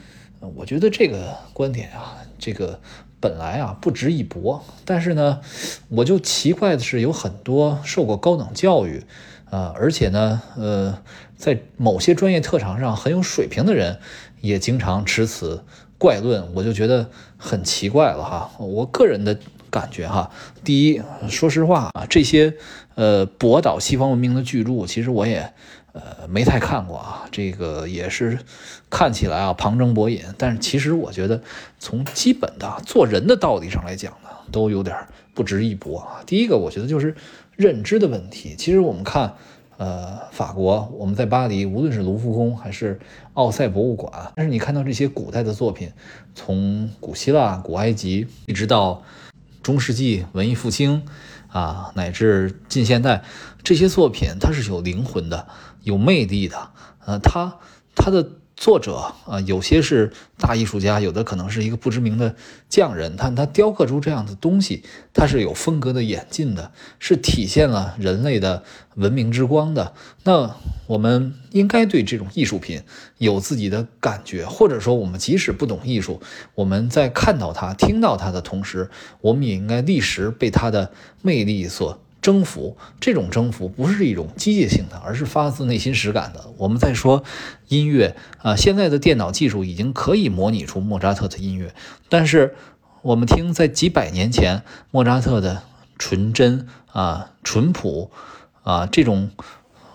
[0.55, 2.79] 我觉得这个观点啊，这个
[3.21, 5.41] 本来啊不值一驳，但是呢，
[5.89, 9.05] 我就奇怪的是，有很多受过高等教育
[9.51, 10.99] 啊，而且呢，呃，
[11.37, 13.99] 在某些专业特长上很有水平的人，
[14.41, 15.65] 也经常持此
[15.99, 18.51] 怪论，我就觉得很奇怪了哈。
[18.59, 19.39] 我个人的。
[19.71, 20.31] 感觉哈，
[20.65, 22.55] 第一，说实话啊，这些
[22.95, 25.53] 呃博导西方文明的巨著，其实我也
[25.93, 27.29] 呃没太看过啊。
[27.31, 28.39] 这个也是
[28.91, 31.43] 看起来啊旁征博引，但是其实我觉得
[31.79, 34.97] 从基本的做人的道理上来讲呢，都有点
[35.35, 36.21] 不值一驳啊。
[36.27, 37.15] 第一个，我觉得就是
[37.57, 38.55] 认知的问题。
[38.57, 39.35] 其实我们看
[39.77, 42.99] 呃法国，我们在巴黎，无论是卢浮宫还是
[43.35, 45.93] 奥赛博物馆，但是你看到这些古代的作品，
[46.35, 49.03] 从古希腊、古埃及一直到。
[49.61, 51.03] 中世纪文艺复兴，
[51.49, 53.25] 啊，乃至近现代，
[53.63, 55.49] 这些作品它是有灵魂的，
[55.83, 56.71] 有魅力的，
[57.05, 57.59] 呃，它
[57.95, 58.29] 它的。
[58.59, 62.35] 作者啊，有些是大艺术家，有的可能是一个不知名的
[62.69, 63.17] 匠人。
[63.17, 64.83] 他他雕刻出这样的东西，
[65.15, 68.65] 他是有风格的演进的，是体现了人类的
[68.97, 69.95] 文明之光的。
[70.25, 70.57] 那
[70.89, 72.83] 我们应该对这种艺术品
[73.19, 76.21] 有自己的感觉，或者说，我们即使不懂艺术，
[76.57, 78.91] 我们在看到它、听到它的同时，
[79.21, 80.91] 我们也应该立时被它的
[81.23, 82.01] 魅力所。
[82.29, 86.45] 征服这种征服不是一种机械性的，而是发自内心实感的。
[86.59, 87.25] 我们在说
[87.69, 91.73] 音乐啊，现在的电脑技术已经可以模拟出莫扎特的音乐，
[92.11, 92.55] 但是
[93.01, 95.63] 我们听在几百年前莫扎特的
[95.97, 98.11] 纯真啊、淳朴
[98.63, 99.31] 啊这种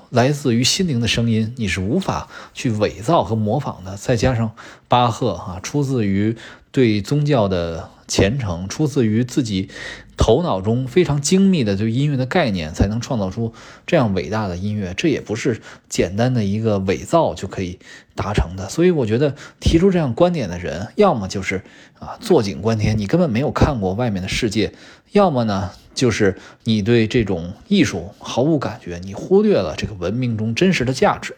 [0.09, 3.95] 来自于心灵的声音，你是无法去伪造和模仿的。
[3.95, 4.55] 再加上
[4.87, 6.35] 巴赫啊，出自于
[6.71, 9.69] 对宗教的虔诚，出自于自己。
[10.15, 13.53] 头脑中非常精密的对音乐的概念，才能创造出
[13.87, 14.93] 这样伟大的音乐。
[14.95, 17.79] 这也不是简单的一个伪造就可以
[18.15, 18.69] 达成的。
[18.69, 21.63] 所以我觉得提出这样观点的人，要么就是
[21.99, 24.73] 啊坐井观天，你根本没有看过外面的世界；
[25.11, 31.35] 要么呢，就是你对这种艺术毫无感觉，你忽略了这个文明中真实的价值。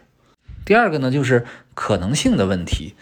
[0.65, 2.93] 第二个呢，就是可能性的问题。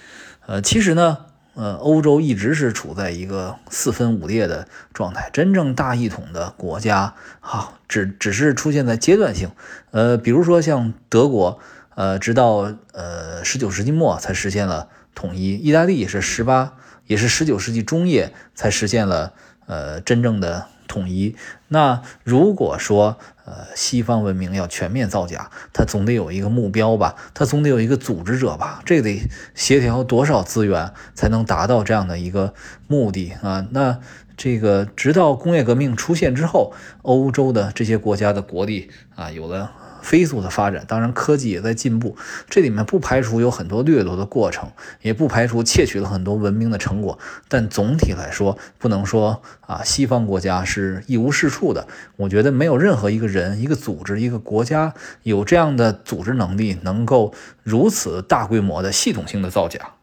[0.45, 1.25] 呃，其实呢。
[1.55, 9.51] 呃，欧洲一直是处在一个四分五裂的状态，真正大一统的国家，啊，只只是出现在阶段性。
[9.91, 11.59] 呃，比如说像德国，
[11.95, 16.73] 呃，直到呃十九世纪末才实现了统一；意大利也是十八，
[17.05, 19.33] 也是十九世纪中叶才实现了
[19.67, 20.67] 呃真正的。
[20.93, 21.35] 统一。
[21.69, 32.53] 那如果说，呃，西方文明要全面造假，它总得有一个目标吧，它总得有一个组织者吧，这得协调多少资源才能达到这样的一个
[32.87, 33.65] 目的啊？
[33.71, 33.99] 那
[34.37, 39.71] 这个直到工业革命出现之后，欧洲的这些国家的国力啊，有了。
[40.03, 42.15] 飞速的发展，当然科技也在进步，
[42.49, 44.69] 这里面不排除有很多掠夺的过程，
[45.01, 47.17] 也不排除窃取了很多文明的成果，
[47.47, 51.87] 但总体来说，不能说啊西方国家是一无是处的。
[52.17, 54.93] 我觉得没有任何一个人、一个组织、一个国家
[55.23, 59.93] 有这样的组织能力，能够如此大规模的系统性的造假。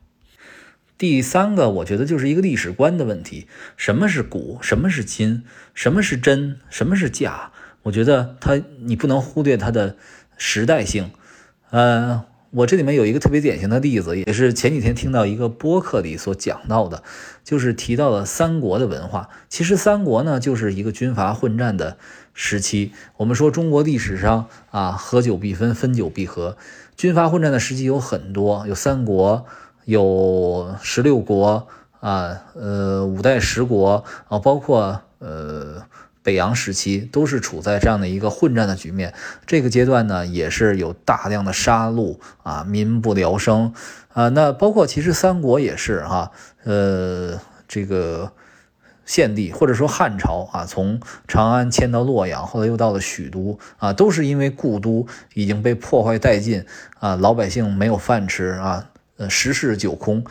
[0.97, 3.47] 第三个，我觉得就是一个历史观的问题：
[3.77, 4.59] 什么是古？
[4.61, 5.45] 什么是今？
[5.73, 6.59] 什么是真？
[6.69, 7.53] 什么是假？
[7.83, 9.97] 我觉得它，你不能忽略它的
[10.37, 11.11] 时代性。
[11.71, 17.03] 呃，我这里面有一个特别典型的例子，也是前几天听到一个播客里所讲到的，
[17.43, 19.31] 就是提到了三国的文化。
[19.49, 21.97] 其实三国呢，就是一个军阀混战的
[22.35, 22.93] 时期。
[23.17, 26.57] 我们说中国历史上啊，合久必分，分久必合，
[26.97, 29.47] 军阀混战的时期有很多，有三国，
[29.85, 31.69] 有十六国
[32.01, 35.85] 啊，呃，五代十国啊，包括呃。
[36.23, 39.15] 北洋时期都是处在这样的一个混战的局面，
[39.47, 43.73] 这个阶段呢也是有大量的杀戮啊，民不聊生
[44.13, 44.29] 啊。
[44.29, 46.31] 那包括其实三国也是哈，
[46.65, 48.33] 呃，这个
[49.07, 56.65] 献帝或者说汉朝啊，从长安迁到洛阳，后来又到了许都啊，都是因为故都已经被破坏殆尽
[56.99, 58.91] 啊，老百姓没有饭吃啊。
[59.21, 60.25] 呃，十室九空，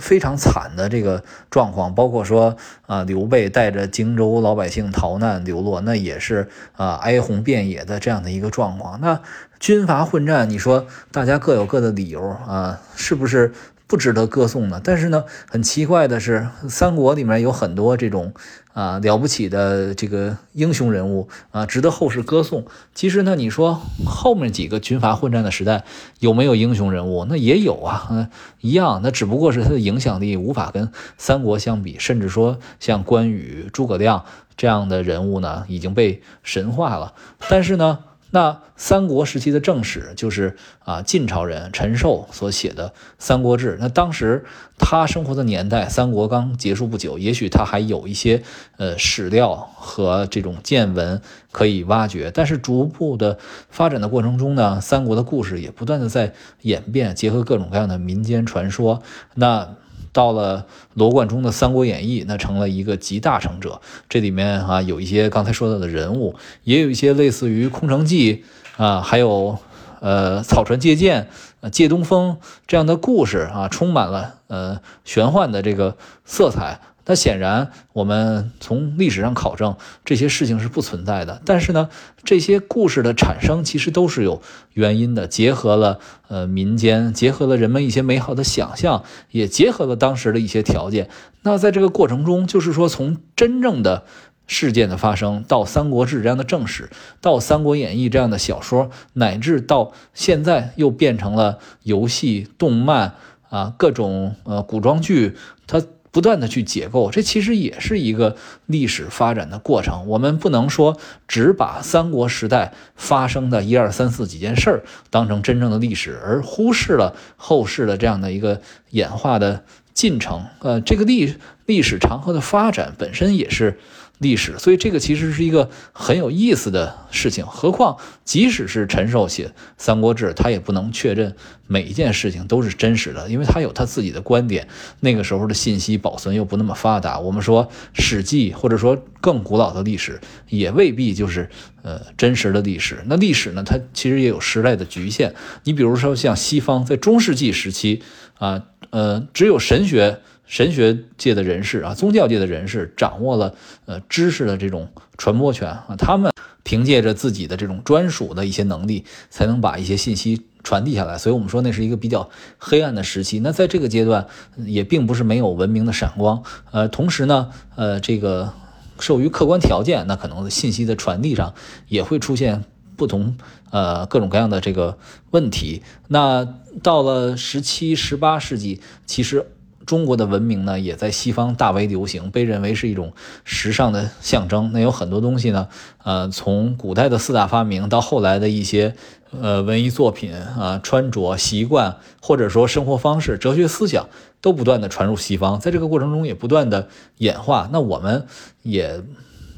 [0.00, 1.92] 非常惨的这个状况。
[1.92, 2.56] 包括说
[2.86, 9.00] 啊，刘备带着荆州老百姓逃难流落，那也是啊，哀鸿遍野的这样的一个状况。
[9.00, 9.20] 那
[9.58, 13.52] 军阀混战，你说大家各有各的理由啊，是不是？
[13.88, 18.34] 不值得歌颂的，但是呢，很奇怪的是，三国里面有很多这种
[18.76, 22.66] 啊了不起的这个英雄人物啊，值得后世歌颂。
[22.94, 25.84] 其实呢，你说后面几个军阀混战的时代
[26.20, 27.24] 有没有英雄人物？
[27.24, 28.28] 那也有啊，
[28.60, 29.00] 一样。
[29.02, 34.26] 那只不过是他的影响力无法跟三国相比，甚至说像关羽、诸葛亮
[34.58, 37.14] 这样的人物呢，已经被神化了。
[37.48, 38.00] 但是呢。
[38.36, 42.88] 那三国时期的正史就是啊晋朝人陈寿所写的
[43.18, 43.76] 《三国志》。
[43.80, 44.44] 那当时
[44.78, 48.42] 他生活的年代，三国刚结束不久，也许他还有一些
[48.76, 52.30] 呃史料和这种见闻可以挖掘。
[52.30, 53.38] 但是逐步的
[53.70, 59.00] 发展的过程中呢，三国的故事也不断的在演变，结合各种各样的民间传说。
[59.34, 59.76] 那
[60.16, 60.64] 到了
[60.94, 63.82] 罗贯中的《三国演义》，那成了一个集大成者。
[64.08, 66.34] 这里面啊，有一些刚才说到的人物，
[66.64, 68.42] 也有一些类似于《空城计》
[68.82, 69.58] 啊，还有
[70.00, 71.28] 呃草船借箭、
[71.70, 76.80] 借东风这样的故事啊，充满了呃玄幻的这个色彩。
[77.08, 81.40] 那显然，我们从历史上考证，这些事情是不存在的。
[81.44, 81.88] 但是呢，
[82.24, 84.42] 这些故事的产生其实都是有
[84.72, 91.08] 原因的，结合了呃民间，结合了人们一些美好的想象，也结合了当时的一些条件。
[91.42, 94.02] 那在这个过程中，就是说从真正的
[94.48, 103.14] 事件的发生，到《三国志》这样的正史，到《三国演义》这样的小说，乃至到现在又变成了游戏、动漫
[103.48, 105.36] 啊，各种呃古装剧，
[105.68, 105.80] 它。
[106.16, 110.06] 不断的去解构，这其实也是一个历史发展的过程。
[110.06, 110.96] 我们不能说
[111.28, 118.62] 只把三国时代发生的一二三四几件事儿当成真正的历史，而忽视了后世的这样的一个
[118.92, 119.62] 演化的
[119.92, 120.46] 进程。
[120.60, 121.34] 呃，这个历
[121.66, 123.78] 历史长河的发展本身也是。
[124.18, 127.46] 历史，所以这个其实是一个很有意思的事情。
[127.46, 131.36] 何况，即使是陈寿写《三国志》，他也不能确认
[131.66, 134.68] 每一件事情都是真实的，因为他有他自己的观点。
[135.00, 137.18] 那个时候的信息保存又不那么发达。
[137.18, 141.50] 我们说《史记》，或者说更古老的历史，也未必就是
[141.82, 143.02] 呃真实的历史。
[143.06, 145.34] 那历史呢，它其实也有时代的局限。
[145.64, 148.02] 你比如说像西方，在中世纪时期
[148.38, 150.20] 啊，呃，只有神学。
[150.46, 153.54] 神学界的人士啊，宗教界的人士掌握了
[153.84, 156.32] 呃知识的这种传播权啊，他们
[156.62, 161.18] 凭借着自己的这种专属的一些能力，才能把一些信息传递下来。
[161.18, 163.40] 所以，我们说那是一个比较黑暗的时期。
[163.40, 166.44] 那在这个阶段，也并不是没有文明的闪光。
[166.70, 168.52] 呃，同时呢，呃，这个
[169.00, 171.54] 受于客观条件，那可能信息的传递上
[171.88, 172.64] 也会出现
[172.96, 173.36] 不同
[173.70, 174.98] 呃各种各样的这个
[175.32, 175.82] 问题。
[176.06, 176.46] 那
[176.84, 179.50] 到了十七、十八世纪，其实。
[179.86, 183.12] 中国的文明呢，也在西方大为流行，被认为是一种
[183.44, 184.70] 时尚的象征。
[184.72, 185.68] 那有很多东西呢，
[186.02, 188.94] 呃，从古代的四大发明到后来的一些
[189.30, 194.08] 呃文艺作品啊、穿着习惯，或者说生活方式、哲学思想，
[194.40, 196.88] 都不断的传入西方，在这个过程中也不断的
[197.18, 197.70] 演化。
[197.72, 198.26] 那我们
[198.62, 199.00] 也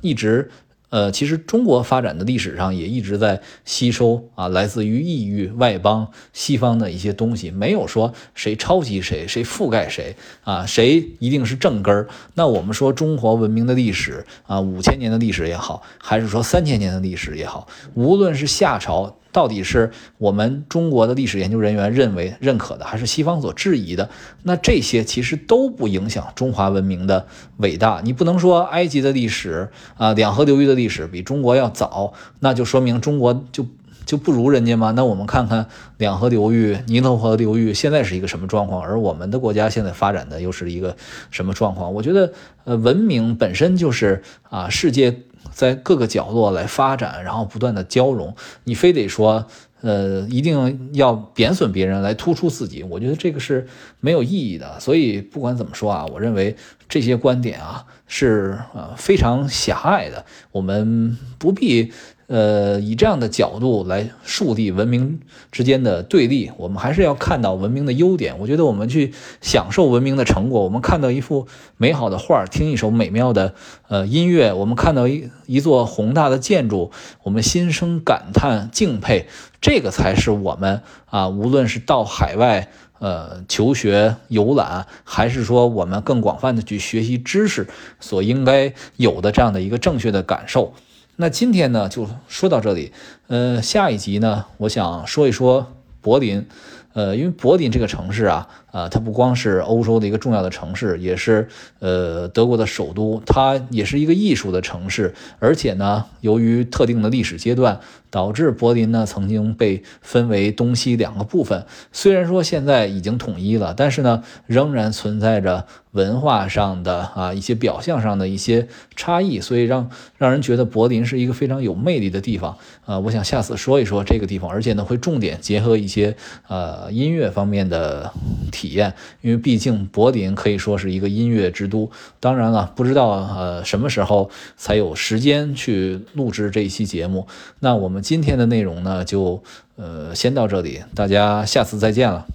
[0.03, 0.51] 一直。
[0.91, 12.09] 呃，其实中国发展的历史上也一直在吸收啊，来自于异域外邦西方的一些东西，没有说谁抄袭谁，谁覆盖谁啊，谁一定是正根儿。
[12.35, 19.18] 那我们说中国文明的历史啊，五千年的历史也好，还是说三千年的历史也好，无论是夏朝。
[19.31, 24.09] 到底是我们中国的历史研究人员认为认可的，还是西方所质疑的？
[24.43, 27.27] 那这些其实都不影响中华文明的
[27.59, 28.01] 伟大。
[28.03, 33.67] 你不能说埃及的历史啊，两河流域的历史比中国要早，那就说明中国就
[34.07, 34.93] 就不如人家吗？
[34.93, 35.67] 那我们看看
[35.99, 40.97] 两河流域、尼罗河流域现在是一个什么状况，而我们的国家现在发展的又是一个
[41.31, 41.93] 什么状况？
[41.93, 42.33] 我觉得，
[42.65, 45.21] 呃，文明本身就是啊，世界。
[45.53, 48.35] 在各个角落来发展，然后不断的交融。
[48.65, 49.47] 你非得说，
[49.81, 53.67] 呃，一定要贬损别人来突出自己，我觉得这个是
[54.01, 54.79] 没有意义的。
[54.81, 56.57] 所以不管怎么说啊，我认为
[56.89, 61.93] 这些观点啊是呃非常狭隘的，我们不必。
[62.29, 68.39] 呃，以这样的角度来树立文明之间的对立，我们还是要看到文明的优点。
[68.39, 71.47] 我觉得我们去享受文明的成果，我们看到一幅
[71.79, 73.55] 美好的画，听一首美妙的
[73.89, 76.91] 呃音乐，我们看到一一座宏大的建筑，
[77.23, 79.27] 我们心生感叹敬佩，
[79.63, 82.69] 这个才是我们啊，无论是到海外
[82.99, 87.67] 呃求学游览，还是说我们更广泛的去学习知识，
[88.01, 90.75] 所应该有的这样的一个正确的感受。
[91.21, 92.93] 那今天呢，就说到这里。
[93.27, 95.67] 呃，下一集呢，我想说一说
[96.01, 96.47] 柏林。
[96.93, 101.49] 呃，因为柏林这个城市啊，啊，它不光是欧洲的一个重要的城市，也是
[101.81, 105.13] 呃德国的首都，它也是一个艺术的城市。
[105.41, 107.81] 而且呢，由于特定的历史阶段，
[108.11, 111.67] 导致柏林呢曾经被分为东西两个部分。
[111.93, 115.67] 虽然说现在已经统一了，但是呢，仍然存在着。
[115.93, 122.99] 文化上的啊一些表象上的一些差异，所以让让人觉得柏林是一个非常有魅力的地方啊。
[122.99, 126.15] 我想下次说一说这个地方，而且呢会重点结合一些
[126.47, 128.13] 呃音乐方面的
[128.53, 131.91] 体验，因为毕竟柏林可以说是一个音乐之都。
[132.21, 137.27] 当然了，不知道呃什么时候才有时间去录制这一期节目。
[137.61, 139.43] 那我们今天的内容呢就
[139.77, 142.27] 呃先到这里，大家下次再见了。